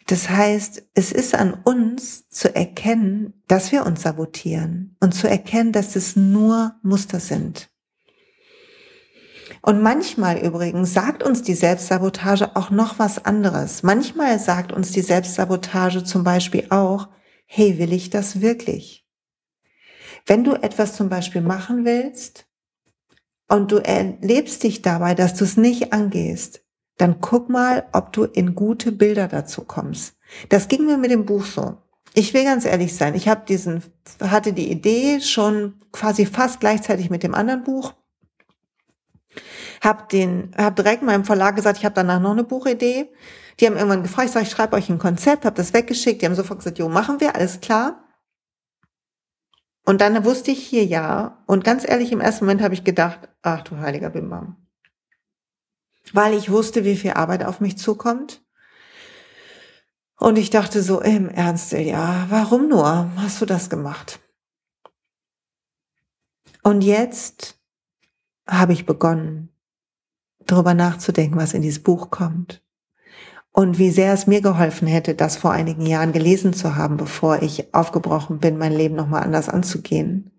Das 0.06 0.30
heißt, 0.30 0.88
es 0.94 1.12
ist 1.12 1.34
an 1.34 1.52
uns 1.52 2.26
zu 2.30 2.56
erkennen, 2.56 3.34
dass 3.46 3.70
wir 3.70 3.84
uns 3.84 4.00
sabotieren 4.00 4.96
und 5.00 5.14
zu 5.14 5.28
erkennen, 5.28 5.72
dass 5.72 5.94
es 5.94 6.16
nur 6.16 6.76
Muster 6.82 7.20
sind. 7.20 7.68
Und 9.60 9.82
manchmal 9.82 10.38
übrigens 10.38 10.94
sagt 10.94 11.22
uns 11.22 11.42
die 11.42 11.54
Selbstsabotage 11.54 12.56
auch 12.56 12.70
noch 12.70 12.98
was 12.98 13.26
anderes. 13.26 13.82
Manchmal 13.82 14.38
sagt 14.38 14.72
uns 14.72 14.92
die 14.92 15.02
Selbstsabotage 15.02 16.02
zum 16.04 16.24
Beispiel 16.24 16.66
auch, 16.70 17.08
hey, 17.44 17.78
will 17.78 17.92
ich 17.92 18.08
das 18.08 18.40
wirklich? 18.40 19.07
Wenn 20.28 20.44
du 20.44 20.52
etwas 20.52 20.94
zum 20.94 21.08
Beispiel 21.08 21.40
machen 21.40 21.86
willst 21.86 22.46
und 23.48 23.72
du 23.72 23.78
erlebst 23.78 24.62
dich 24.62 24.82
dabei, 24.82 25.14
dass 25.14 25.34
du 25.34 25.44
es 25.44 25.56
nicht 25.56 25.94
angehst, 25.94 26.60
dann 26.98 27.20
guck 27.20 27.48
mal, 27.48 27.86
ob 27.92 28.12
du 28.12 28.24
in 28.24 28.54
gute 28.54 28.92
Bilder 28.92 29.26
dazu 29.26 29.64
kommst. 29.64 30.16
Das 30.50 30.68
ging 30.68 30.84
mir 30.84 30.98
mit 30.98 31.10
dem 31.10 31.24
Buch 31.24 31.46
so. 31.46 31.78
Ich 32.12 32.34
will 32.34 32.44
ganz 32.44 32.66
ehrlich 32.66 32.94
sein, 32.94 33.14
ich 33.14 33.26
habe 33.26 33.46
diesen 33.48 33.82
hatte 34.20 34.52
die 34.52 34.70
Idee 34.70 35.20
schon 35.20 35.80
quasi 35.92 36.26
fast 36.26 36.60
gleichzeitig 36.60 37.08
mit 37.08 37.22
dem 37.22 37.34
anderen 37.34 37.64
Buch. 37.64 37.94
Hab 39.80 40.10
den 40.10 40.50
hab 40.58 40.76
direkt 40.76 41.02
meinem 41.02 41.24
Verlag 41.24 41.56
gesagt, 41.56 41.78
ich 41.78 41.84
habe 41.86 41.94
danach 41.94 42.20
noch 42.20 42.32
eine 42.32 42.44
Buchidee. 42.44 43.10
Die 43.60 43.66
haben 43.66 43.76
irgendwann 43.76 44.02
gefragt, 44.02 44.28
ich 44.28 44.32
sag, 44.32 44.42
ich 44.42 44.50
schreibe 44.50 44.76
euch 44.76 44.90
ein 44.90 44.98
Konzept, 44.98 45.46
habe 45.46 45.56
das 45.56 45.72
weggeschickt, 45.72 46.20
die 46.20 46.26
haben 46.26 46.34
sofort 46.34 46.58
gesagt, 46.58 46.78
jo, 46.78 46.88
machen 46.88 47.20
wir, 47.20 47.34
alles 47.34 47.60
klar. 47.60 48.07
Und 49.88 50.00
dann 50.00 50.24
wusste 50.24 50.50
ich 50.50 50.66
hier 50.66 50.84
ja. 50.84 51.42
Und 51.46 51.64
ganz 51.64 51.88
ehrlich, 51.88 52.12
im 52.12 52.20
ersten 52.20 52.44
Moment 52.44 52.62
habe 52.62 52.74
ich 52.74 52.84
gedacht, 52.84 53.28
ach 53.42 53.62
du 53.62 53.78
heiliger 53.78 54.10
Bimbam 54.10 54.68
weil 56.14 56.34
ich 56.34 56.50
wusste, 56.50 56.84
wie 56.84 56.96
viel 56.96 57.12
Arbeit 57.12 57.44
auf 57.44 57.60
mich 57.60 57.78
zukommt. 57.78 58.42
Und 60.16 60.36
ich 60.36 60.50
dachte 60.50 60.82
so 60.82 61.00
im 61.00 61.28
Ernst, 61.28 61.72
ja, 61.72 62.26
warum 62.28 62.68
nur 62.68 63.10
hast 63.16 63.40
du 63.40 63.46
das 63.46 63.70
gemacht? 63.70 64.18
Und 66.62 66.82
jetzt 66.82 67.58
habe 68.46 68.72
ich 68.72 68.84
begonnen, 68.84 69.50
darüber 70.40 70.74
nachzudenken, 70.74 71.36
was 71.36 71.54
in 71.54 71.62
dieses 71.62 71.82
Buch 71.82 72.10
kommt. 72.10 72.62
Und 73.58 73.80
wie 73.80 73.90
sehr 73.90 74.12
es 74.12 74.28
mir 74.28 74.40
geholfen 74.40 74.86
hätte, 74.86 75.16
das 75.16 75.36
vor 75.36 75.50
einigen 75.50 75.84
Jahren 75.84 76.12
gelesen 76.12 76.52
zu 76.52 76.76
haben, 76.76 76.96
bevor 76.96 77.42
ich 77.42 77.74
aufgebrochen 77.74 78.38
bin, 78.38 78.56
mein 78.56 78.72
Leben 78.72 78.94
nochmal 78.94 79.24
anders 79.24 79.48
anzugehen. 79.48 80.30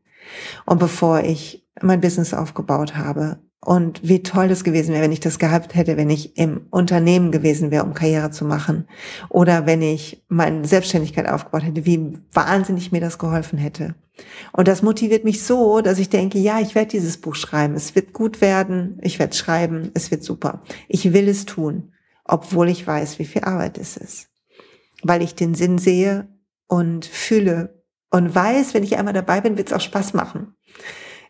Und 0.65 0.79
bevor 0.79 1.19
ich 1.19 1.67
mein 1.81 1.99
Business 1.99 2.33
aufgebaut 2.33 2.95
habe 2.95 3.39
und 3.59 3.99
wie 4.07 4.23
toll 4.23 4.47
das 4.47 4.63
gewesen 4.63 4.93
wäre, 4.93 5.03
wenn 5.03 5.11
ich 5.11 5.19
das 5.19 5.37
gehabt 5.37 5.75
hätte, 5.75 5.97
wenn 5.97 6.09
ich 6.09 6.37
im 6.37 6.67
Unternehmen 6.69 7.31
gewesen 7.31 7.71
wäre, 7.71 7.83
um 7.83 7.93
Karriere 7.93 8.31
zu 8.31 8.45
machen. 8.45 8.87
Oder 9.27 9.65
wenn 9.65 9.81
ich 9.81 10.23
meine 10.29 10.65
Selbstständigkeit 10.65 11.27
aufgebaut 11.27 11.63
hätte, 11.65 11.85
wie 11.85 12.17
wahnsinnig 12.31 12.93
mir 12.93 13.01
das 13.01 13.17
geholfen 13.17 13.59
hätte. 13.59 13.95
Und 14.53 14.69
das 14.69 14.81
motiviert 14.81 15.25
mich 15.25 15.43
so, 15.43 15.81
dass 15.81 15.99
ich 15.99 16.07
denke, 16.07 16.39
ja, 16.39 16.61
ich 16.61 16.73
werde 16.73 16.91
dieses 16.91 17.17
Buch 17.17 17.35
schreiben. 17.35 17.73
Es 17.73 17.95
wird 17.95 18.13
gut 18.13 18.39
werden. 18.39 18.97
Ich 19.01 19.19
werde 19.19 19.35
schreiben. 19.35 19.91
Es 19.93 20.09
wird 20.09 20.23
super. 20.23 20.61
Ich 20.87 21.11
will 21.11 21.27
es 21.27 21.45
tun, 21.45 21.91
obwohl 22.29 22.69
ich 22.69 22.85
weiß, 22.85 23.19
wie 23.19 23.25
viel 23.25 23.43
Arbeit 23.43 23.77
es 23.77 23.97
ist. 23.97 24.29
Weil 25.01 25.21
ich 25.21 25.35
den 25.35 25.55
Sinn 25.55 25.79
sehe 25.79 26.27
und 26.67 27.05
fühle 27.05 27.83
und 28.11 28.33
weiß, 28.33 28.73
wenn 28.73 28.83
ich 28.83 28.97
einmal 28.97 29.13
dabei 29.13 29.41
bin, 29.41 29.57
wird 29.57 29.67
es 29.69 29.73
auch 29.73 29.81
Spaß 29.81 30.13
machen. 30.13 30.55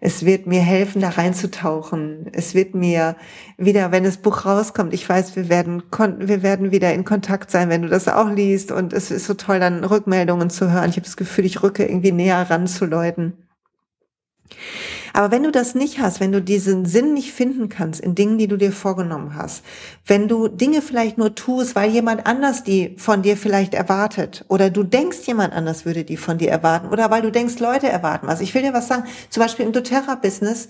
Es 0.01 0.25
wird 0.25 0.45
mir 0.45 0.62
helfen, 0.62 1.01
da 1.01 1.09
reinzutauchen. 1.09 2.27
Es 2.33 2.53
wird 2.53 2.73
mir 2.73 3.15
wieder, 3.57 3.91
wenn 3.91 4.03
das 4.03 4.17
Buch 4.17 4.45
rauskommt, 4.45 4.93
ich 4.93 5.07
weiß, 5.07 5.35
wir 5.35 5.49
werden, 5.49 5.83
wir 6.19 6.43
werden 6.43 6.71
wieder 6.71 6.93
in 6.93 7.03
Kontakt 7.03 7.51
sein, 7.51 7.69
wenn 7.69 7.81
du 7.81 7.89
das 7.89 8.07
auch 8.07 8.29
liest. 8.29 8.71
Und 8.71 8.93
es 8.93 9.12
ist 9.12 9.25
so 9.25 9.33
toll, 9.33 9.59
dann 9.59 9.83
Rückmeldungen 9.83 10.49
zu 10.49 10.71
hören. 10.71 10.89
Ich 10.89 10.95
habe 10.95 11.05
das 11.05 11.17
Gefühl, 11.17 11.45
ich 11.45 11.63
rücke 11.63 11.85
irgendwie 11.85 12.12
näher 12.12 12.49
ran 12.49 12.67
zu 12.67 12.85
Leuten. 12.85 13.49
Aber 15.13 15.32
wenn 15.32 15.43
du 15.43 15.52
das 15.52 15.76
nicht 15.76 16.00
hast, 16.00 16.19
wenn 16.19 16.32
du 16.32 16.41
diesen 16.41 16.86
Sinn 16.86 17.13
nicht 17.13 17.34
finden 17.34 17.69
kannst 17.69 18.00
in 18.00 18.15
Dingen, 18.15 18.38
die 18.38 18.48
du 18.48 18.58
dir 18.58 18.72
vorgenommen 18.72 19.36
hast, 19.36 19.63
wenn 20.06 20.28
du 20.28 20.48
Dinge 20.48 20.82
vielleicht 20.82 21.17
nur 21.17 21.36
tust, 21.36 21.76
weil 21.76 21.89
jemand 21.89 22.26
anders 22.26 22.63
die 22.63 22.95
von 22.98 23.22
dir 23.22 23.38
vielleicht 23.38 23.74
erwartet 23.74 24.45
oder 24.48 24.69
du 24.69 24.84
denkst, 24.84 25.19
jemand 25.26 25.54
anders 25.54 25.86
würde 25.86 26.04
die 26.04 26.17
von 26.17 26.38
dir 26.38 26.50
erwarten 26.50 26.88
oder 26.89 27.10
weil 27.12 27.22
du 27.22 27.32
denkst, 27.32 27.60
Leute 27.60 27.89
erwarten 27.89 28.28
was. 28.28 28.41
Ich 28.41 28.54
will 28.54 28.62
dir 28.62 28.74
was 28.74 28.88
sagen, 28.88 29.06
zum 29.30 29.41
Beispiel 29.43 29.65
im 29.65 29.72
doTERRA-Business 29.72 30.69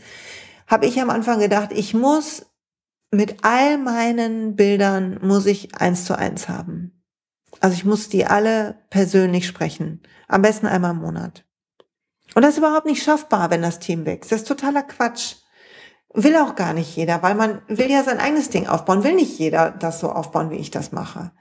habe 0.68 0.86
ich 0.86 1.02
am 1.02 1.10
Anfang 1.10 1.40
gedacht, 1.40 1.70
ich 1.74 1.94
muss 1.94 2.46
mit 3.12 3.38
all 3.42 3.78
meinen 3.78 4.56
Bildern 4.56 5.20
muss 5.22 5.46
ich 5.46 5.76
eins 5.76 6.06
zu 6.06 6.18
eins 6.18 6.48
haben. 6.48 6.92
Also 7.60 7.76
ich 7.76 7.86
muss 7.86 8.10
die 8.10 8.26
alle 8.26 8.76
persönlich 8.90 9.48
sprechen. 9.48 10.02
Am 10.28 10.42
besten 10.42 10.68
einmal 10.68 10.92
im 10.92 11.00
Monat. 11.00 11.44
Und 12.36 12.44
das 12.44 12.52
ist 12.52 12.60
überhaupt 12.60 12.86
nicht 12.86 13.04
schaffbar, 13.04 13.50
wenn 13.50 13.62
das 13.62 13.80
Team 13.80 14.06
wächst. 14.06 14.32
Das 14.32 14.42
ist 14.42 14.48
totaler 14.48 14.84
Quatsch. 14.84 15.36
Will 16.14 16.36
auch 16.38 16.56
gar 16.56 16.74
nicht 16.74 16.96
jeder, 16.96 17.22
weil 17.22 17.36
man 17.36 17.62
will 17.68 17.90
ja 17.90 18.04
sein 18.04 18.20
eigenes 18.20 18.50
Ding 18.50 18.68
aufbauen. 18.68 19.04
Will 19.04 19.14
nicht 19.14 19.38
jeder 19.38 19.72
das 19.72 20.00
so 20.00 20.10
aufbauen, 20.10 20.50
wie 20.50 20.58
ich 20.58 20.72
das 20.72 20.92
mache. 20.92 21.32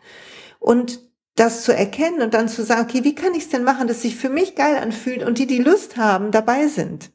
Und 0.59 1.01
das 1.37 1.63
zu 1.63 1.75
erkennen 1.75 2.21
und 2.21 2.35
dann 2.35 2.49
zu 2.49 2.65
sagen, 2.65 2.83
okay, 2.83 3.05
wie 3.05 3.15
kann 3.15 3.35
ich 3.35 3.45
es 3.45 3.49
denn 3.49 3.65
machen, 3.65 3.87
dass 3.87 4.03
sich 4.03 4.17
für 4.17 4.29
mich 4.29 4.57
geil 4.57 4.77
anfühlt 4.77 5.23
und 5.23 5.39
die, 5.39 5.47
die 5.47 5.63
Lust 5.63 5.97
haben, 5.97 6.33
dabei 6.33 6.67
sind 6.67 7.11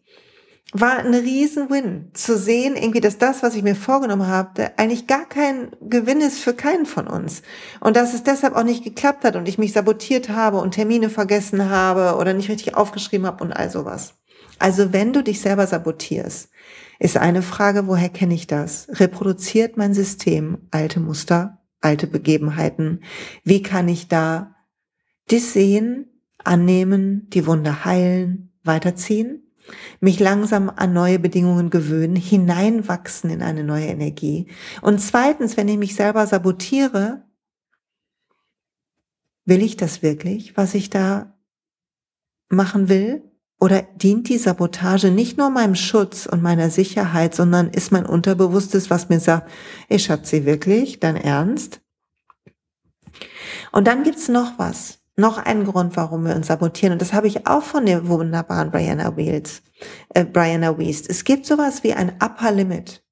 war 0.73 0.97
ein 0.97 1.13
Riesen-Win 1.13 2.09
zu 2.13 2.37
sehen, 2.37 2.75
irgendwie, 2.75 2.99
dass 2.99 3.19
das, 3.19 3.43
was 3.43 3.55
ich 3.55 3.61
mir 3.61 3.75
vorgenommen 3.75 4.27
habe, 4.27 4.71
eigentlich 4.77 5.05
gar 5.05 5.25
kein 5.25 5.71
Gewinn 5.81 6.19
ist 6.19 6.39
für 6.39 6.53
keinen 6.53 6.87
von 6.87 7.07
uns. 7.07 7.43
Und 7.79 7.95
dass 7.95 8.13
es 8.13 8.23
deshalb 8.23 8.55
auch 8.55 8.63
nicht 8.63 8.83
geklappt 8.83 9.23
hat 9.23 9.35
und 9.35 9.47
ich 9.47 9.59
mich 9.59 9.73
sabotiert 9.73 10.29
habe 10.29 10.57
und 10.57 10.71
Termine 10.71 11.09
vergessen 11.09 11.69
habe 11.69 12.17
oder 12.19 12.33
nicht 12.33 12.49
richtig 12.49 12.75
aufgeschrieben 12.75 13.27
habe 13.27 13.43
und 13.43 13.53
all 13.53 13.69
sowas. 13.69 14.15
Also 14.57 14.93
wenn 14.93 15.13
du 15.13 15.23
dich 15.23 15.41
selber 15.41 15.67
sabotierst, 15.67 16.49
ist 16.99 17.17
eine 17.17 17.41
Frage, 17.41 17.87
woher 17.87 18.09
kenne 18.09 18.33
ich 18.33 18.47
das? 18.47 18.87
Reproduziert 18.91 19.77
mein 19.77 19.93
System 19.93 20.57
alte 20.71 20.99
Muster, 20.99 21.61
alte 21.81 22.07
Begebenheiten? 22.07 23.01
Wie 23.43 23.61
kann 23.61 23.87
ich 23.87 24.07
da 24.07 24.55
das 25.29 25.53
sehen, 25.53 26.07
annehmen, 26.43 27.27
die 27.29 27.45
Wunde 27.45 27.85
heilen, 27.85 28.53
weiterziehen? 28.63 29.42
Mich 29.99 30.19
langsam 30.19 30.69
an 30.69 30.93
neue 30.93 31.19
Bedingungen 31.19 31.69
gewöhnen, 31.69 32.15
hineinwachsen 32.15 33.29
in 33.29 33.41
eine 33.41 33.63
neue 33.63 33.87
Energie. 33.87 34.47
Und 34.81 34.99
zweitens, 34.99 35.57
wenn 35.57 35.67
ich 35.67 35.77
mich 35.77 35.95
selber 35.95 36.27
sabotiere, 36.27 37.23
will 39.45 39.61
ich 39.61 39.77
das 39.77 40.01
wirklich, 40.01 40.57
was 40.57 40.73
ich 40.73 40.89
da 40.89 41.37
machen 42.49 42.89
will? 42.89 43.23
Oder 43.59 43.81
dient 43.81 44.27
die 44.27 44.37
Sabotage 44.37 45.09
nicht 45.09 45.37
nur 45.37 45.49
meinem 45.49 45.75
Schutz 45.75 46.25
und 46.25 46.41
meiner 46.41 46.69
Sicherheit, 46.69 47.33
sondern 47.33 47.69
ist 47.69 47.93
mein 47.93 48.05
Unterbewusstes, 48.05 48.89
was 48.89 49.07
mir 49.07 49.21
sagt, 49.21 49.49
ich 49.87 50.03
Schatzi, 50.03 50.45
wirklich, 50.45 50.99
dein 50.99 51.15
Ernst? 51.15 51.79
Und 53.71 53.87
dann 53.87 54.03
gibt's 54.03 54.27
noch 54.27 54.59
was 54.59 55.02
noch 55.15 55.37
ein 55.37 55.65
Grund, 55.65 55.95
warum 55.95 56.25
wir 56.25 56.35
uns 56.35 56.47
sabotieren. 56.47 56.93
Und 56.93 57.01
das 57.01 57.13
habe 57.13 57.27
ich 57.27 57.47
auch 57.47 57.63
von 57.63 57.85
der 57.85 58.07
wunderbaren 58.07 58.71
Brianna 58.71 59.15
Wheels, 59.15 59.61
äh, 60.09 60.25
Brianna 60.25 60.77
Wiest. 60.77 61.09
Es 61.09 61.23
gibt 61.23 61.45
sowas 61.45 61.83
wie 61.83 61.93
ein 61.93 62.13
Upper 62.21 62.51
Limit. 62.51 63.03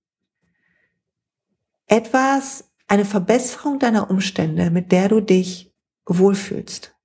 Etwas, 1.87 2.71
eine 2.87 3.05
Verbesserung 3.05 3.79
deiner 3.79 4.09
Umstände, 4.09 4.71
mit 4.71 4.91
der 4.91 5.09
du 5.09 5.21
dich 5.21 5.73
wohlfühlst. 6.05 6.95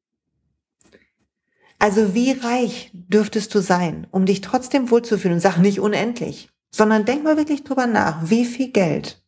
Also 1.78 2.14
wie 2.14 2.32
reich 2.32 2.90
dürftest 2.94 3.54
du 3.54 3.60
sein, 3.60 4.06
um 4.10 4.24
dich 4.24 4.40
trotzdem 4.40 4.90
wohlzufühlen? 4.90 5.40
Sag 5.40 5.58
nicht 5.58 5.78
unendlich, 5.78 6.48
sondern 6.70 7.04
denk 7.04 7.22
mal 7.22 7.36
wirklich 7.36 7.64
drüber 7.64 7.86
nach, 7.86 8.30
wie 8.30 8.46
viel 8.46 8.72
Geld 8.72 9.22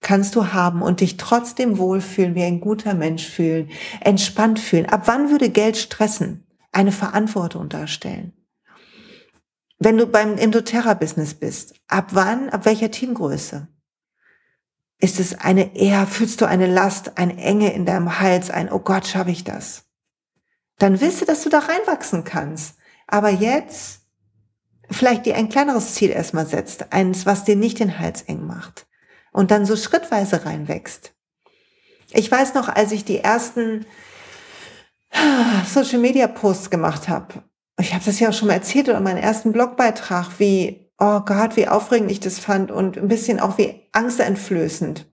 kannst 0.00 0.34
du 0.34 0.52
haben 0.52 0.82
und 0.82 1.00
dich 1.00 1.16
trotzdem 1.16 1.78
wohlfühlen, 1.78 2.34
wie 2.34 2.42
ein 2.42 2.60
guter 2.60 2.94
Mensch 2.94 3.26
fühlen, 3.26 3.70
entspannt 4.00 4.58
fühlen. 4.58 4.86
Ab 4.86 5.02
wann 5.06 5.30
würde 5.30 5.50
Geld 5.50 5.76
stressen? 5.76 6.46
Eine 6.72 6.92
Verantwortung 6.92 7.68
darstellen. 7.68 8.32
Wenn 9.78 9.96
du 9.96 10.06
beim 10.06 10.36
Endoterra-Business 10.36 11.34
bist, 11.34 11.74
ab 11.88 12.08
wann, 12.12 12.50
ab 12.50 12.64
welcher 12.64 12.90
Teamgröße? 12.90 13.68
Ist 14.98 15.18
es 15.18 15.38
eine 15.38 15.74
eher, 15.74 16.06
fühlst 16.06 16.40
du 16.40 16.46
eine 16.46 16.66
Last, 16.66 17.16
eine 17.16 17.36
Enge 17.38 17.72
in 17.72 17.86
deinem 17.86 18.20
Hals, 18.20 18.50
ein, 18.50 18.70
oh 18.70 18.78
Gott, 18.78 19.06
schaffe 19.06 19.30
ich 19.30 19.44
das? 19.44 19.84
Dann 20.78 21.00
wisse, 21.00 21.24
dass 21.24 21.42
du 21.42 21.48
da 21.48 21.60
reinwachsen 21.60 22.24
kannst. 22.24 22.76
Aber 23.06 23.30
jetzt 23.30 24.02
vielleicht 24.90 25.26
dir 25.26 25.36
ein 25.36 25.48
kleineres 25.48 25.94
Ziel 25.94 26.10
erstmal 26.10 26.46
setzt, 26.46 26.92
eins, 26.92 27.24
was 27.26 27.44
dir 27.44 27.56
nicht 27.56 27.80
den 27.80 27.98
Hals 27.98 28.22
eng 28.22 28.46
macht. 28.46 28.86
Und 29.32 29.50
dann 29.50 29.66
so 29.66 29.76
schrittweise 29.76 30.44
reinwächst. 30.44 31.12
Ich 32.12 32.30
weiß 32.30 32.54
noch, 32.54 32.68
als 32.68 32.92
ich 32.92 33.04
die 33.04 33.18
ersten 33.18 33.86
Social 35.72 35.98
Media 36.00 36.26
Posts 36.26 36.70
gemacht 36.70 37.08
habe, 37.08 37.44
ich 37.78 37.94
habe 37.94 38.04
das 38.04 38.20
ja 38.20 38.28
auch 38.28 38.32
schon 38.32 38.48
mal 38.48 38.54
erzählt 38.54 38.88
oder 38.88 39.00
meinen 39.00 39.18
ersten 39.18 39.52
Blogbeitrag, 39.52 40.38
wie 40.38 40.90
oh 41.00 41.20
Gott, 41.20 41.56
wie 41.56 41.66
aufregend 41.66 42.10
ich 42.10 42.20
das 42.20 42.38
fand 42.38 42.70
und 42.70 42.98
ein 42.98 43.08
bisschen 43.08 43.40
auch 43.40 43.58
wie 43.58 43.88
angsteinflößend, 43.92 45.10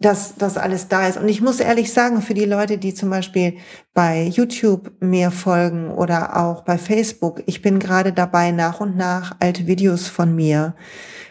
dass 0.00 0.34
das 0.34 0.56
alles 0.56 0.88
da 0.88 1.06
ist. 1.06 1.16
Und 1.16 1.28
ich 1.28 1.40
muss 1.40 1.60
ehrlich 1.60 1.92
sagen, 1.92 2.20
für 2.20 2.34
die 2.34 2.44
Leute, 2.44 2.76
die 2.76 2.92
zum 2.92 3.08
Beispiel 3.08 3.58
bei 3.94 4.24
YouTube 4.24 4.90
mir 5.00 5.30
folgen 5.30 5.90
oder 5.90 6.36
auch 6.36 6.64
bei 6.64 6.76
Facebook, 6.76 7.42
ich 7.46 7.62
bin 7.62 7.78
gerade 7.78 8.12
dabei, 8.12 8.50
nach 8.50 8.80
und 8.80 8.96
nach 8.96 9.36
alte 9.38 9.68
Videos 9.68 10.08
von 10.08 10.34
mir 10.34 10.74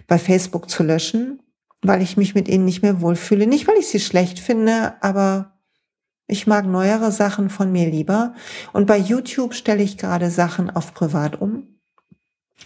bei 0.07 0.17
Facebook 0.17 0.69
zu 0.69 0.83
löschen, 0.83 1.40
weil 1.81 2.01
ich 2.01 2.17
mich 2.17 2.35
mit 2.35 2.47
ihnen 2.47 2.65
nicht 2.65 2.81
mehr 2.81 3.01
wohlfühle. 3.01 3.47
Nicht, 3.47 3.67
weil 3.67 3.77
ich 3.77 3.87
sie 3.87 3.99
schlecht 3.99 4.39
finde, 4.39 4.93
aber 5.01 5.59
ich 6.27 6.47
mag 6.47 6.65
neuere 6.65 7.11
Sachen 7.11 7.49
von 7.49 7.71
mir 7.71 7.89
lieber. 7.89 8.33
Und 8.73 8.85
bei 8.85 8.97
YouTube 8.97 9.53
stelle 9.53 9.83
ich 9.83 9.97
gerade 9.97 10.29
Sachen 10.29 10.69
auf 10.69 10.93
privat 10.93 11.41
um 11.41 11.71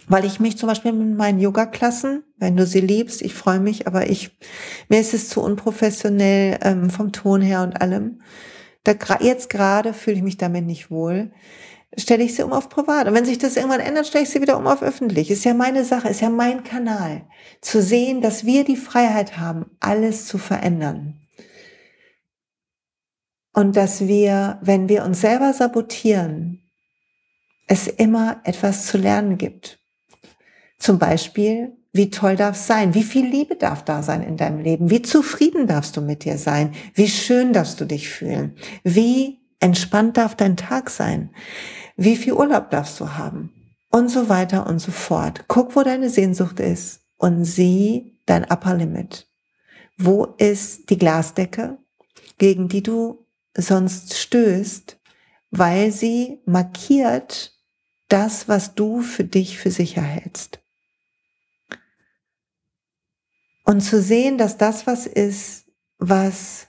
weil 0.08 0.24
ich 0.24 0.40
mich 0.40 0.56
zum 0.56 0.68
Beispiel 0.68 0.92
mit 0.92 1.16
meinen 1.16 1.40
Yoga-Klassen, 1.40 2.22
wenn 2.36 2.56
du 2.56 2.66
sie 2.66 2.80
liebst, 2.80 3.22
ich 3.22 3.34
freue 3.34 3.60
mich, 3.60 3.86
aber 3.86 4.08
ich, 4.08 4.36
mir 4.88 5.00
ist 5.00 5.14
es 5.14 5.28
zu 5.28 5.42
unprofessionell 5.42 6.58
ähm, 6.62 6.90
vom 6.90 7.12
Ton 7.12 7.40
her 7.40 7.62
und 7.62 7.80
allem. 7.80 8.20
Da, 8.84 8.94
jetzt 9.20 9.50
gerade 9.50 9.92
fühle 9.92 10.16
ich 10.16 10.22
mich 10.22 10.36
damit 10.36 10.64
nicht 10.64 10.90
wohl. 10.90 11.32
Stelle 11.96 12.24
ich 12.24 12.34
sie 12.34 12.42
um 12.42 12.52
auf 12.52 12.68
privat. 12.68 13.06
Und 13.06 13.14
wenn 13.14 13.24
sich 13.24 13.38
das 13.38 13.56
irgendwann 13.56 13.80
ändert, 13.80 14.06
stelle 14.06 14.24
ich 14.24 14.30
sie 14.30 14.42
wieder 14.42 14.58
um 14.58 14.66
auf 14.66 14.82
öffentlich. 14.82 15.30
Ist 15.30 15.44
ja 15.44 15.54
meine 15.54 15.84
Sache, 15.84 16.08
ist 16.08 16.20
ja 16.20 16.30
mein 16.30 16.64
Kanal. 16.64 17.26
Zu 17.60 17.80
sehen, 17.80 18.20
dass 18.20 18.44
wir 18.44 18.64
die 18.64 18.76
Freiheit 18.76 19.38
haben, 19.38 19.66
alles 19.80 20.26
zu 20.26 20.38
verändern. 20.38 21.20
Und 23.52 23.76
dass 23.76 24.06
wir, 24.06 24.58
wenn 24.62 24.88
wir 24.88 25.04
uns 25.04 25.20
selber 25.20 25.52
sabotieren, 25.52 26.62
es 27.66 27.86
immer 27.86 28.40
etwas 28.44 28.86
zu 28.86 28.98
lernen 28.98 29.38
gibt. 29.38 29.78
Zum 30.78 30.98
Beispiel, 30.98 31.72
wie 31.92 32.10
toll 32.10 32.36
darf 32.36 32.56
es 32.56 32.66
sein? 32.66 32.94
Wie 32.94 33.02
viel 33.02 33.26
Liebe 33.26 33.56
darf 33.56 33.82
da 33.82 34.02
sein 34.02 34.22
in 34.22 34.36
deinem 34.36 34.60
Leben? 34.60 34.90
Wie 34.90 35.02
zufrieden 35.02 35.66
darfst 35.66 35.96
du 35.96 36.02
mit 36.02 36.24
dir 36.24 36.36
sein? 36.36 36.74
Wie 36.94 37.08
schön 37.08 37.54
darfst 37.54 37.80
du 37.80 37.86
dich 37.86 38.10
fühlen? 38.10 38.56
Wie 38.84 39.40
entspannt 39.66 40.16
darf 40.16 40.36
dein 40.36 40.56
Tag 40.56 40.90
sein? 40.90 41.34
Wie 41.96 42.16
viel 42.16 42.32
Urlaub 42.32 42.70
darfst 42.70 42.98
du 43.00 43.14
haben? 43.14 43.52
Und 43.90 44.08
so 44.08 44.28
weiter 44.28 44.66
und 44.66 44.78
so 44.78 44.92
fort. 44.92 45.44
Guck, 45.48 45.74
wo 45.74 45.82
deine 45.82 46.08
Sehnsucht 46.08 46.60
ist 46.60 47.00
und 47.18 47.44
sieh 47.44 48.20
dein 48.26 48.44
Upper 48.44 48.74
Limit. 48.74 49.26
Wo 49.98 50.24
ist 50.38 50.90
die 50.90 50.98
Glasdecke, 50.98 51.78
gegen 52.38 52.68
die 52.68 52.82
du 52.82 53.26
sonst 53.56 54.16
stößt, 54.16 54.98
weil 55.50 55.90
sie 55.90 56.40
markiert 56.44 57.52
das, 58.08 58.48
was 58.48 58.74
du 58.74 59.00
für 59.00 59.24
dich 59.24 59.58
für 59.58 59.70
sicher 59.70 60.02
hältst? 60.02 60.60
Und 63.64 63.80
zu 63.80 64.00
sehen, 64.00 64.38
dass 64.38 64.58
das 64.58 64.86
was 64.86 65.06
ist, 65.06 65.64
was 65.98 66.68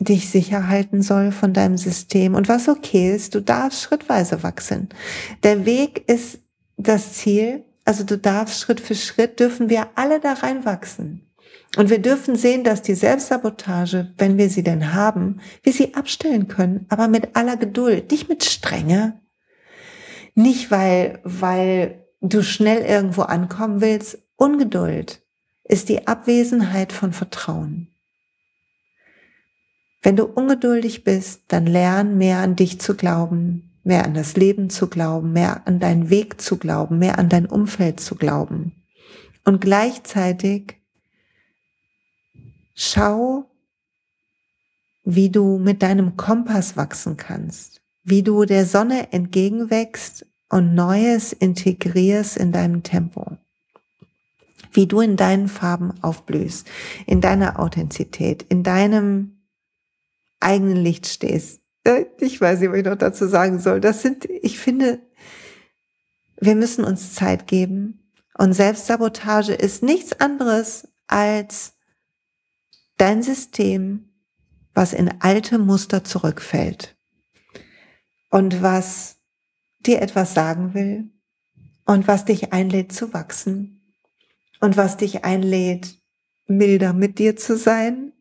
dich 0.00 0.30
sicher 0.30 0.68
halten 0.68 1.02
soll 1.02 1.32
von 1.32 1.52
deinem 1.52 1.76
System 1.76 2.34
und 2.34 2.48
was 2.48 2.68
okay 2.68 3.14
ist, 3.14 3.34
du 3.34 3.40
darfst 3.40 3.82
schrittweise 3.82 4.42
wachsen. 4.42 4.88
Der 5.42 5.66
Weg 5.66 6.08
ist 6.08 6.40
das 6.76 7.14
Ziel, 7.14 7.64
also 7.84 8.04
du 8.04 8.18
darfst 8.18 8.60
Schritt 8.60 8.80
für 8.80 8.94
Schritt, 8.94 9.40
dürfen 9.40 9.68
wir 9.68 9.88
alle 9.94 10.20
da 10.20 10.32
reinwachsen. 10.32 11.28
Und 11.76 11.88
wir 11.88 12.00
dürfen 12.00 12.36
sehen, 12.36 12.64
dass 12.64 12.82
die 12.82 12.94
Selbstsabotage, 12.94 14.12
wenn 14.18 14.36
wir 14.36 14.50
sie 14.50 14.62
denn 14.62 14.92
haben, 14.92 15.40
wir 15.62 15.72
sie 15.72 15.94
abstellen 15.94 16.48
können, 16.48 16.86
aber 16.90 17.08
mit 17.08 17.34
aller 17.34 17.56
Geduld, 17.56 18.10
nicht 18.10 18.28
mit 18.28 18.44
Strenge, 18.44 19.20
nicht 20.34 20.70
weil, 20.70 21.20
weil 21.24 22.06
du 22.20 22.42
schnell 22.42 22.82
irgendwo 22.82 23.22
ankommen 23.22 23.80
willst, 23.80 24.18
Ungeduld 24.36 25.22
ist 25.64 25.88
die 25.88 26.06
Abwesenheit 26.06 26.92
von 26.92 27.12
Vertrauen. 27.12 27.91
Wenn 30.02 30.16
du 30.16 30.24
ungeduldig 30.24 31.04
bist, 31.04 31.42
dann 31.48 31.66
lern 31.66 32.18
mehr 32.18 32.38
an 32.38 32.56
dich 32.56 32.80
zu 32.80 32.96
glauben, 32.96 33.70
mehr 33.84 34.04
an 34.04 34.14
das 34.14 34.36
Leben 34.36 34.68
zu 34.68 34.88
glauben, 34.88 35.32
mehr 35.32 35.66
an 35.66 35.78
deinen 35.78 36.10
Weg 36.10 36.40
zu 36.40 36.56
glauben, 36.58 36.98
mehr 36.98 37.18
an 37.18 37.28
dein 37.28 37.46
Umfeld 37.46 38.00
zu 38.00 38.16
glauben. 38.16 38.72
Und 39.44 39.60
gleichzeitig 39.60 40.76
schau, 42.74 43.48
wie 45.04 45.30
du 45.30 45.58
mit 45.58 45.82
deinem 45.82 46.16
Kompass 46.16 46.76
wachsen 46.76 47.16
kannst, 47.16 47.80
wie 48.02 48.22
du 48.22 48.44
der 48.44 48.66
Sonne 48.66 49.12
entgegenwächst 49.12 50.26
und 50.48 50.74
Neues 50.74 51.32
integrierst 51.32 52.36
in 52.36 52.52
deinem 52.52 52.82
Tempo 52.82 53.36
wie 54.72 54.86
du 54.86 55.00
in 55.00 55.16
deinen 55.16 55.48
Farben 55.48 55.92
aufblühst, 56.02 56.66
in 57.06 57.20
deiner 57.20 57.60
Authentizität, 57.60 58.44
in 58.48 58.62
deinem 58.62 59.41
eigenen 60.42 60.76
Licht 60.76 61.06
stehst. 61.06 61.60
Äh, 61.84 62.06
ich 62.18 62.40
weiß 62.40 62.60
nicht, 62.60 62.70
was 62.70 62.78
ich 62.78 62.84
noch 62.84 62.96
dazu 62.96 63.26
sagen 63.26 63.58
soll. 63.58 63.80
Das 63.80 64.02
sind, 64.02 64.24
ich 64.26 64.58
finde, 64.58 65.00
wir 66.40 66.54
müssen 66.54 66.84
uns 66.84 67.14
Zeit 67.14 67.46
geben. 67.46 68.12
Und 68.36 68.54
Selbstsabotage 68.54 69.52
ist 69.52 69.82
nichts 69.82 70.12
anderes 70.20 70.88
als 71.06 71.74
dein 72.96 73.22
System, 73.22 74.08
was 74.74 74.92
in 74.92 75.20
alte 75.20 75.58
Muster 75.58 76.02
zurückfällt 76.02 76.96
und 78.30 78.62
was 78.62 79.16
dir 79.80 80.00
etwas 80.00 80.34
sagen 80.34 80.72
will 80.72 81.10
und 81.84 82.08
was 82.08 82.24
dich 82.24 82.52
einlädt 82.52 82.92
zu 82.92 83.12
wachsen 83.12 83.94
und 84.60 84.76
was 84.76 84.96
dich 84.96 85.24
einlädt, 85.24 86.00
milder 86.46 86.92
mit 86.92 87.18
dir 87.18 87.36
zu 87.36 87.56
sein 87.56 88.11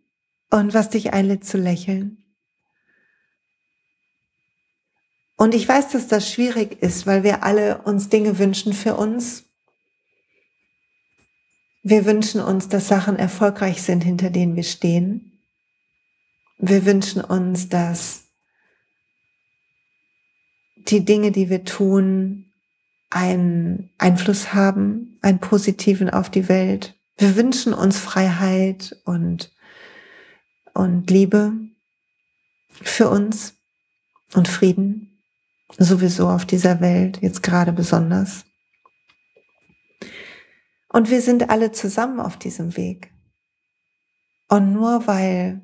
und 0.52 0.74
was 0.74 0.90
dich 0.90 1.14
einlädt 1.14 1.44
zu 1.44 1.58
lächeln. 1.58 2.18
Und 5.38 5.56
ich 5.56 5.68
weiß, 5.68 5.90
dass 5.90 6.08
das 6.08 6.32
schwierig 6.32 6.84
ist, 6.84 7.08
weil 7.08 7.24
wir 7.24 7.44
alle 7.44 7.82
uns 7.82 8.10
Dinge 8.10 8.38
wünschen 8.38 8.74
für 8.74 8.96
uns. 8.96 9.46
Wir 11.82 12.06
wünschen 12.06 12.42
uns, 12.42 12.70
dass 12.70 12.88
Sachen 12.88 13.18
erfolgreich 13.18 13.82
sind, 13.82 14.04
hinter 14.04 14.30
denen 14.30 14.56
wir 14.56 14.64
stehen. 14.64 15.40
Wir 16.60 16.86
wünschen 16.86 17.24
uns, 17.24 17.70
dass 17.70 18.26
die 20.76 21.04
Dinge, 21.06 21.32
die 21.32 21.50
wir 21.50 21.64
tun, 21.64 22.46
einen 23.10 23.90
Einfluss 23.98 24.54
haben, 24.54 25.18
einen 25.24 25.40
positiven 25.40 26.10
auf 26.10 26.30
die 26.30 26.50
Welt. 26.50 26.96
Wir 27.18 27.36
wünschen 27.36 27.74
uns 27.74 27.98
Freiheit 27.98 28.96
und, 29.06 29.52
und 30.74 31.10
Liebe 31.10 31.54
für 32.70 33.10
uns 33.10 33.56
und 34.34 34.48
Frieden 34.48 35.20
sowieso 35.78 36.30
auf 36.30 36.46
dieser 36.46 36.82
Welt, 36.82 37.22
jetzt 37.22 37.44
gerade 37.44 37.72
besonders. 37.72 38.46
Und 40.90 41.10
wir 41.10 41.22
sind 41.22 41.50
alle 41.50 41.72
zusammen 41.72 42.20
auf 42.20 42.38
diesem 42.38 42.76
Weg. 42.76 43.14
Und 44.50 44.74
nur 44.74 45.08
weil 45.08 45.62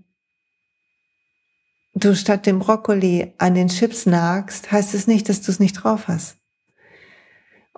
du 1.94 2.16
statt 2.16 2.46
dem 2.46 2.60
Brokkoli 2.60 3.34
an 3.38 3.56
den 3.56 3.68
Chips 3.68 4.06
nagst, 4.06 4.72
heißt 4.72 4.94
es 4.94 5.08
nicht, 5.08 5.28
dass 5.28 5.42
du 5.42 5.52
es 5.52 5.60
nicht 5.60 5.74
drauf 5.74 6.08
hast 6.08 6.38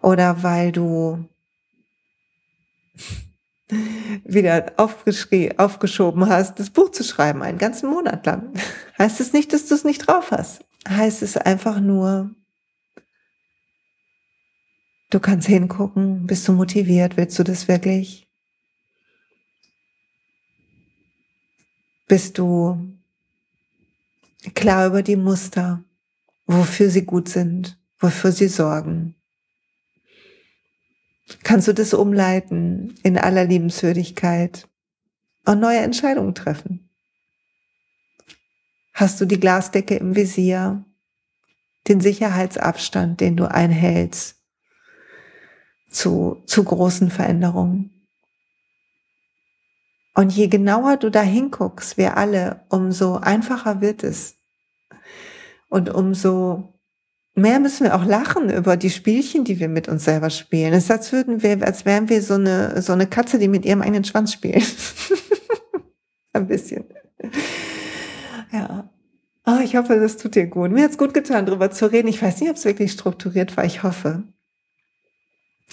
oder 0.02 0.44
weil 0.44 0.72
du 0.72 1.28
wieder 4.24 4.74
aufgeschoben 4.78 6.28
hast, 6.28 6.60
das 6.60 6.70
Buch 6.72 6.90
zu 6.90 7.04
schreiben, 7.04 7.44
einen 7.44 7.60
ganzen 7.60 7.90
Monat 7.90 8.26
lang, 8.26 8.54
heißt 8.98 9.20
es 9.20 9.34
nicht, 9.34 9.54
dass 9.54 9.68
du 9.68 9.76
es 9.76 9.84
nicht 9.84 10.08
drauf 10.08 10.32
hast. 10.32 10.66
heißt 10.88 11.22
es 11.22 11.38
einfach 11.38 11.80
nur, 11.80 12.32
du 15.10 15.20
kannst 15.20 15.48
hingucken, 15.48 16.26
bist 16.26 16.48
du 16.48 16.54
motiviert, 16.54 17.18
willst 17.18 17.38
du 17.38 17.44
das 17.44 17.68
wirklich? 17.68 18.28
Bist 22.08 22.40
du 22.40 22.98
klar 24.56 24.88
über 24.88 25.04
die 25.04 25.16
Muster, 25.16 25.84
wofür 26.48 26.90
sie 26.90 27.06
gut 27.06 27.30
sind, 27.30 27.78
wofür 28.00 28.32
sie 28.32 28.48
sorgen? 28.48 29.19
Kannst 31.44 31.68
du 31.68 31.74
das 31.74 31.94
umleiten 31.94 32.96
in 33.04 33.18
aller 33.18 33.46
Liebenswürdigkeit 33.46 34.68
und 35.46 35.60
neue 35.60 35.80
Entscheidungen 35.80 36.36
treffen? 36.36 36.90
Hast 38.94 39.22
du 39.22 39.26
die 39.26 39.40
Glasdecke 39.40 39.96
im 39.96 40.16
Visier, 40.16 40.84
den 41.88 42.02
Sicherheitsabstand, 42.02 43.22
den 43.22 43.38
du 43.38 43.50
einhältst 43.50 44.36
zu, 45.90 46.44
zu 46.46 46.64
großen 46.64 47.10
Veränderungen? 47.10 47.92
Und 50.16 50.32
je 50.36 50.48
genauer 50.48 50.98
du 50.98 51.10
da 51.10 51.22
hinguckst, 51.22 51.98
wir 51.98 52.18
alle, 52.18 52.66
umso 52.68 53.16
einfacher 53.16 53.80
wird 53.80 54.04
es. 54.04 54.36
Und 55.70 55.90
umso 55.90 56.79
mehr 57.40 57.60
müssen 57.60 57.86
wir 57.86 57.96
auch 57.96 58.06
lachen 58.06 58.50
über 58.50 58.78
die 58.78 58.90
Spielchen, 58.90 59.44
die 59.44 59.60
wir 59.60 59.70
mit 59.70 59.88
uns 59.88 60.06
selber 60.06 60.30
spielen. 60.30 60.74
Es 60.74 60.86
ist, 60.86 60.92
als 60.92 61.12
würden 61.12 61.42
wir, 61.44 61.64
als 61.66 61.86
wären 61.86 62.10
wir 62.10 62.22
so 62.22 62.36
eine, 62.36 62.82
so 62.82 62.94
eine 62.94 63.08
Katze, 63.08 63.40
die 63.40 63.48
mit 63.48 63.66
ihrem 63.66 63.82
eigenen 63.82 64.04
Schwanz 64.04 64.34
spielt. 64.34 64.64
Ein 66.34 66.48
bisschen. 66.48 66.86
Ja. 68.52 68.90
Oh, 69.46 69.60
ich 69.64 69.76
hoffe, 69.76 70.00
das 70.00 70.18
tut 70.18 70.36
dir 70.36 70.48
gut. 70.48 70.72
Mir 70.72 70.84
hat 70.84 70.92
es 70.92 70.98
gut 70.98 71.14
getan, 71.14 71.46
darüber 71.46 71.72
zu 71.72 71.92
reden. 71.92 72.08
Ich 72.08 72.22
weiß 72.22 72.40
nicht, 72.40 72.50
ob 72.50 72.56
es 72.58 72.66
wirklich 72.66 72.92
strukturiert 72.92 73.58
war. 73.58 73.66
Ich 73.66 73.84
hoffe. 73.84 74.24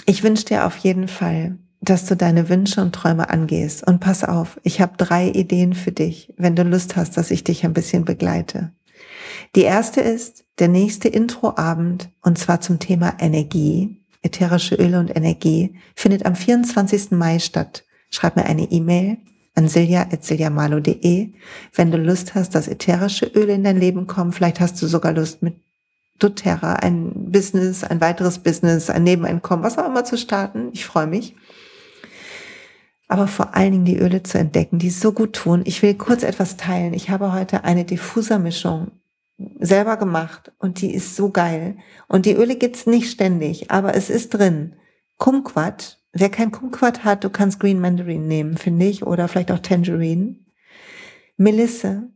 Ich 0.07 0.23
wünsche 0.23 0.47
dir 0.47 0.67
auf 0.67 0.77
jeden 0.79 1.09
Fall, 1.09 1.59
dass 1.81 2.07
du 2.07 2.17
deine 2.17 2.49
Wünsche 2.49 2.81
und 2.81 2.95
Träume 2.95 3.29
angehst. 3.29 3.87
Und 3.87 4.01
pass 4.01 4.25
auf, 4.25 4.59
ich 4.63 4.81
habe 4.81 4.97
drei 4.97 5.29
Ideen 5.29 5.75
für 5.75 5.93
dich, 5.93 6.33
wenn 6.37 6.57
du 6.57 6.63
Lust 6.63 6.97
hast, 6.97 7.17
dass 7.17 7.31
ich 7.31 7.45
dich 7.45 7.65
ein 7.65 7.75
bisschen 7.75 8.05
begleite. 8.05 8.73
Die 9.55 9.63
erste 9.63 10.01
ist 10.01 10.45
der 10.59 10.69
nächste 10.69 11.09
Introabend, 11.09 12.11
und 12.23 12.39
zwar 12.39 12.61
zum 12.61 12.79
Thema 12.79 13.15
Energie, 13.19 13.97
ätherische 14.23 14.75
Öle 14.75 14.99
und 14.99 15.15
Energie, 15.15 15.75
findet 15.95 16.27
am 16.27 16.35
24. 16.35 17.13
Mai 17.13 17.39
statt. 17.39 17.85
Schreib 18.11 18.37
mir 18.37 18.47
eine 18.47 18.71
E-Mail 18.71 19.19
an 19.55 19.69
silja.siljamalo.de, 19.69 21.33
wenn 21.75 21.91
du 21.91 21.99
Lust 21.99 22.35
hast, 22.35 22.55
dass 22.55 22.69
ätherische 22.69 23.27
Öle 23.27 23.55
in 23.55 23.65
dein 23.65 23.79
Leben 23.79 24.07
kommen. 24.07 24.33
Vielleicht 24.33 24.61
hast 24.61 24.81
du 24.81 24.87
sogar 24.87 25.13
Lust 25.13 25.43
mit 25.43 25.57
doTERRA 26.19 26.75
ein 26.75 27.31
Business, 27.31 27.85
ein 27.85 28.01
weiteres 28.01 28.39
Business, 28.39 28.91
ein 28.91 29.05
Nebeneinkommen, 29.05 29.65
was 29.65 29.79
auch 29.79 29.87
immer 29.87 30.05
zu 30.05 30.17
starten. 30.17 30.71
Ich 30.73 30.87
freue 30.87 31.07
mich 31.07 31.35
aber 33.09 33.29
vor 33.29 33.55
allen 33.55 33.73
Dingen 33.73 33.85
die 33.85 33.99
Öle 33.99 34.23
zu 34.23 34.39
entdecken, 34.39 34.79
die 34.79 34.91
so 34.91 35.13
gut 35.13 35.35
tun. 35.35 35.63
Ich 35.65 35.83
will 35.83 35.95
kurz 35.95 36.23
etwas 36.23 36.57
teilen. 36.57 36.95
Ich 36.95 37.11
habe 37.11 37.33
heute 37.33 37.65
eine 37.65 37.85
Diffusermischung 37.85 38.91
selber 39.61 39.97
gemacht 39.97 40.53
und 40.59 40.81
die 40.81 40.95
ist 40.95 41.15
so 41.15 41.31
geil. 41.31 41.77
Und 42.09 42.27
die 42.27 42.35
Öle 42.35 42.57
gibt's 42.57 42.87
nicht 42.87 43.11
ständig, 43.11 43.71
aber 43.71 43.95
es 43.95 44.11
ist 44.11 44.31
drin. 44.31 44.75
Kumquat. 45.19 45.99
Wer 46.13 46.31
kein 46.31 46.51
Kumquat 46.51 47.05
hat, 47.05 47.25
du 47.25 47.31
kannst 47.31 47.61
Green 47.61 47.81
Mandarin 47.81 48.27
nehmen, 48.27 48.57
finde 48.57 48.87
ich, 48.87 49.07
oder 49.07 49.29
vielleicht 49.29 49.53
auch 49.53 49.59
Tangerine. 49.59 50.37
Melisse, 51.37 52.09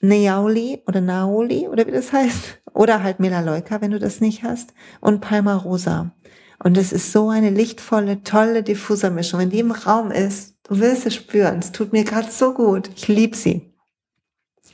Neauli 0.00 0.82
oder 0.86 1.00
Naoli 1.00 1.66
oder 1.68 1.86
wie 1.86 1.92
das 1.92 2.12
heißt, 2.12 2.60
oder 2.74 3.02
halt 3.02 3.20
Melaleuca, 3.20 3.80
wenn 3.80 3.92
du 3.92 3.98
das 3.98 4.20
nicht 4.20 4.42
hast, 4.42 4.74
und 5.00 5.22
Palma 5.22 5.56
Rosa. 5.56 6.14
Und 6.62 6.76
es 6.76 6.92
ist 6.92 7.12
so 7.12 7.30
eine 7.30 7.50
lichtvolle, 7.50 8.22
tolle 8.22 8.62
Diffusermischung. 8.62 9.40
Wenn 9.40 9.50
die 9.50 9.60
im 9.60 9.72
Raum 9.72 10.10
ist, 10.10 10.56
du 10.64 10.78
wirst 10.78 11.06
es 11.06 11.14
spüren. 11.14 11.58
Es 11.58 11.72
tut 11.72 11.92
mir 11.92 12.04
gerade 12.04 12.30
so 12.30 12.54
gut. 12.54 12.90
Ich 12.96 13.08
liebe 13.08 13.36
sie. 13.36 13.74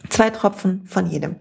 Zwei 0.09 0.31
Tropfen 0.31 0.87
von 0.87 1.07
jedem. 1.07 1.37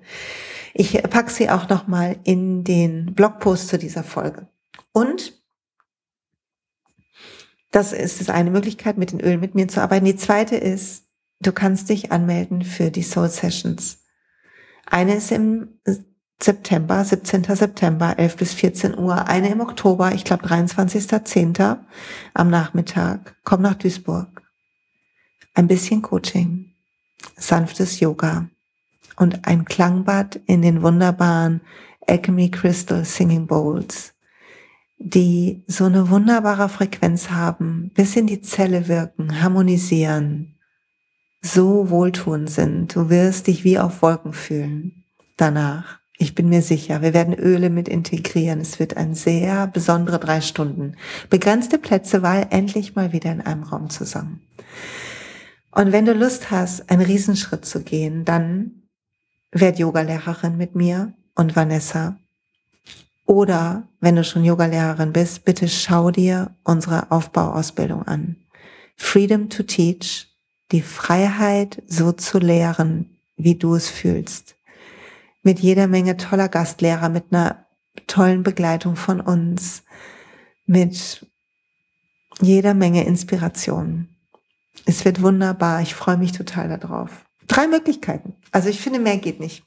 Ich 0.74 1.02
packe 1.04 1.32
sie 1.32 1.50
auch 1.50 1.70
nochmal 1.70 2.18
in 2.24 2.64
den 2.64 3.14
Blogpost 3.14 3.68
zu 3.68 3.78
dieser 3.78 4.04
Folge. 4.04 4.48
Und 4.92 5.40
das 7.72 7.94
ist 7.94 8.30
eine 8.30 8.52
Möglichkeit, 8.52 8.98
mit 8.98 9.12
den 9.12 9.22
Ölen 9.22 9.40
mit 9.40 9.56
mir 9.56 9.68
zu 9.68 9.82
arbeiten. 9.82 10.06
Die 10.06 10.16
zweite 10.16 10.56
ist, 10.56 11.06
du 11.40 11.52
kannst 11.52 11.90
dich 11.90 12.12
anmelden 12.12 12.64
für 12.64 12.92
die 12.92 13.04
Soul 13.04 13.30
Sessions. 13.30 14.00
Eine 14.86 15.16
ist 15.16 15.32
im 15.32 15.80
September, 16.42 17.04
17. 17.04 17.44
September, 17.44 18.18
11 18.18 18.38
bis 18.38 18.54
14 18.54 18.98
Uhr, 18.98 19.28
eine 19.28 19.50
im 19.50 19.60
Oktober, 19.60 20.14
ich 20.14 20.24
glaube 20.24 20.48
23.10. 20.48 21.78
am 22.34 22.50
Nachmittag. 22.50 23.36
Komm 23.44 23.62
nach 23.62 23.76
Duisburg. 23.76 24.42
Ein 25.54 25.68
bisschen 25.68 26.02
Coaching, 26.02 26.72
sanftes 27.36 28.00
Yoga 28.00 28.50
und 29.18 29.46
ein 29.48 29.66
Klangbad 29.66 30.40
in 30.46 30.62
den 30.62 30.82
wunderbaren 30.82 31.60
Alchemy 32.08 32.50
Crystal 32.50 33.04
Singing 33.04 33.46
Bowls, 33.46 34.14
die 34.98 35.64
so 35.68 35.86
eine 35.86 36.10
wunderbare 36.10 36.70
Frequenz 36.70 37.30
haben, 37.30 37.92
bis 37.94 38.16
in 38.16 38.28
die 38.28 38.42
Zelle 38.42 38.88
wirken, 38.88 39.42
harmonisieren, 39.42 40.56
so 41.42 41.90
wohltuend 41.90 42.50
sind. 42.50 42.96
Du 42.96 43.10
wirst 43.10 43.48
dich 43.48 43.66
wie 43.66 43.78
auf 43.78 44.02
Wolken 44.02 44.32
fühlen 44.32 45.04
danach. 45.36 46.00
Ich 46.22 46.36
bin 46.36 46.50
mir 46.50 46.62
sicher, 46.62 47.02
wir 47.02 47.14
werden 47.14 47.34
Öle 47.34 47.70
mit 47.70 47.88
integrieren. 47.88 48.60
Es 48.60 48.78
wird 48.78 48.98
ein 48.98 49.16
sehr 49.16 49.68
besondere 49.68 50.20
drei 50.20 50.42
Stunden. 50.42 50.98
Begrenzte 51.30 51.78
Plätze, 51.78 52.22
weil 52.22 52.48
endlich 52.50 52.94
mal 52.94 53.14
wieder 53.14 53.32
in 53.32 53.40
einem 53.40 53.64
Raum 53.64 53.90
zusammen. 53.90 54.42
Und 55.72 55.94
wenn 55.94 56.04
du 56.04 56.12
Lust 56.12 56.52
hast, 56.52 56.92
einen 56.92 57.04
Riesenschritt 57.04 57.64
zu 57.64 57.84
gehen, 57.84 58.26
dann 58.26 58.84
werd 59.54 59.80
Yogalehrerin 59.80 60.58
mit 60.58 60.76
mir 60.76 61.14
und 61.36 61.56
Vanessa. 61.56 62.18
Oder 63.26 63.88
wenn 64.02 64.18
du 64.18 64.26
schon 64.26 64.44
Yogalehrerin 64.44 65.14
bist, 65.14 65.46
bitte 65.46 65.70
schau 65.70 66.12
dir 66.12 66.54
unsere 66.66 67.12
Aufbauausbildung 67.12 68.04
an. 68.04 68.36
Freedom 68.98 69.50
to 69.50 69.64
Teach, 69.64 70.28
die 70.74 70.82
Freiheit 70.82 71.82
so 71.88 72.12
zu 72.12 72.40
lehren, 72.40 73.18
wie 73.38 73.56
du 73.56 73.76
es 73.76 73.88
fühlst 73.88 74.59
mit 75.44 75.60
jeder 75.60 75.88
Menge 75.88 76.18
toller 76.18 76.50
Gastlehrer, 76.50 77.10
mit 77.10 77.26
einer 77.32 77.66
tollen 78.08 78.44
Begleitung 78.44 78.96
von 78.96 79.22
uns, 79.22 79.84
mit 80.66 81.26
jeder 82.42 82.74
Menge 82.74 83.06
Inspiration. 83.06 84.10
Es 84.86 85.06
wird 85.06 85.22
wunderbar. 85.22 85.82
Ich 85.82 85.96
freue 85.96 86.18
mich 86.18 86.32
total 86.32 86.78
darauf. 86.78 87.26
Drei 87.48 87.68
Möglichkeiten. 87.68 88.36
Also 88.52 88.70
ich 88.70 88.80
finde, 88.80 89.00
mehr 89.00 89.18
geht 89.18 89.40
nicht. 89.40 89.64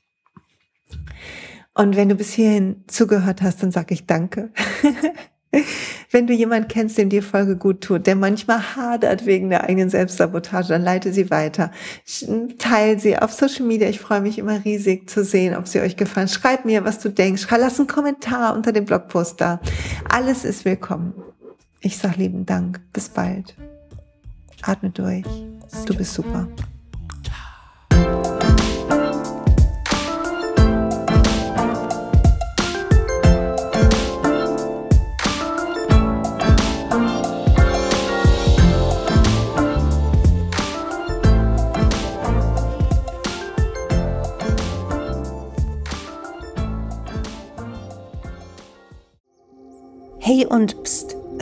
Und 1.74 1.96
wenn 1.96 2.08
du 2.08 2.14
bis 2.14 2.32
hierhin 2.32 2.84
zugehört 2.86 3.42
hast, 3.42 3.62
dann 3.62 3.72
sage 3.72 3.94
ich 3.94 4.06
danke. 4.06 4.52
Wenn 6.12 6.26
du 6.26 6.34
jemanden 6.34 6.68
kennst, 6.68 6.98
dem 6.98 7.08
die 7.08 7.22
Folge 7.22 7.56
gut 7.56 7.80
tut, 7.80 8.06
der 8.06 8.16
manchmal 8.16 8.76
hadert 8.76 9.24
wegen 9.24 9.48
der 9.48 9.64
eigenen 9.64 9.88
Selbstsabotage, 9.88 10.68
dann 10.68 10.82
leite 10.82 11.10
sie 11.10 11.30
weiter. 11.30 11.70
Teil 12.58 13.00
sie 13.00 13.18
auf 13.18 13.32
Social 13.32 13.64
Media. 13.64 13.88
Ich 13.88 13.98
freue 13.98 14.20
mich 14.20 14.38
immer 14.38 14.62
riesig 14.62 15.08
zu 15.08 15.24
sehen, 15.24 15.56
ob 15.56 15.66
sie 15.66 15.80
euch 15.80 15.96
gefallen. 15.96 16.28
Schreib 16.28 16.66
mir, 16.66 16.84
was 16.84 16.98
du 16.98 17.08
denkst. 17.08 17.46
Lass 17.50 17.78
einen 17.78 17.88
Kommentar 17.88 18.54
unter 18.54 18.72
dem 18.72 18.84
Blogpost 18.84 19.40
da. 19.40 19.58
Alles 20.10 20.44
ist 20.44 20.66
willkommen. 20.66 21.14
Ich 21.80 21.96
sag 21.96 22.18
lieben 22.18 22.44
Dank. 22.44 22.80
Bis 22.92 23.08
bald. 23.08 23.54
Atme 24.60 24.90
durch. 24.90 25.24
Du 25.86 25.96
bist 25.96 26.12
super. 26.12 26.46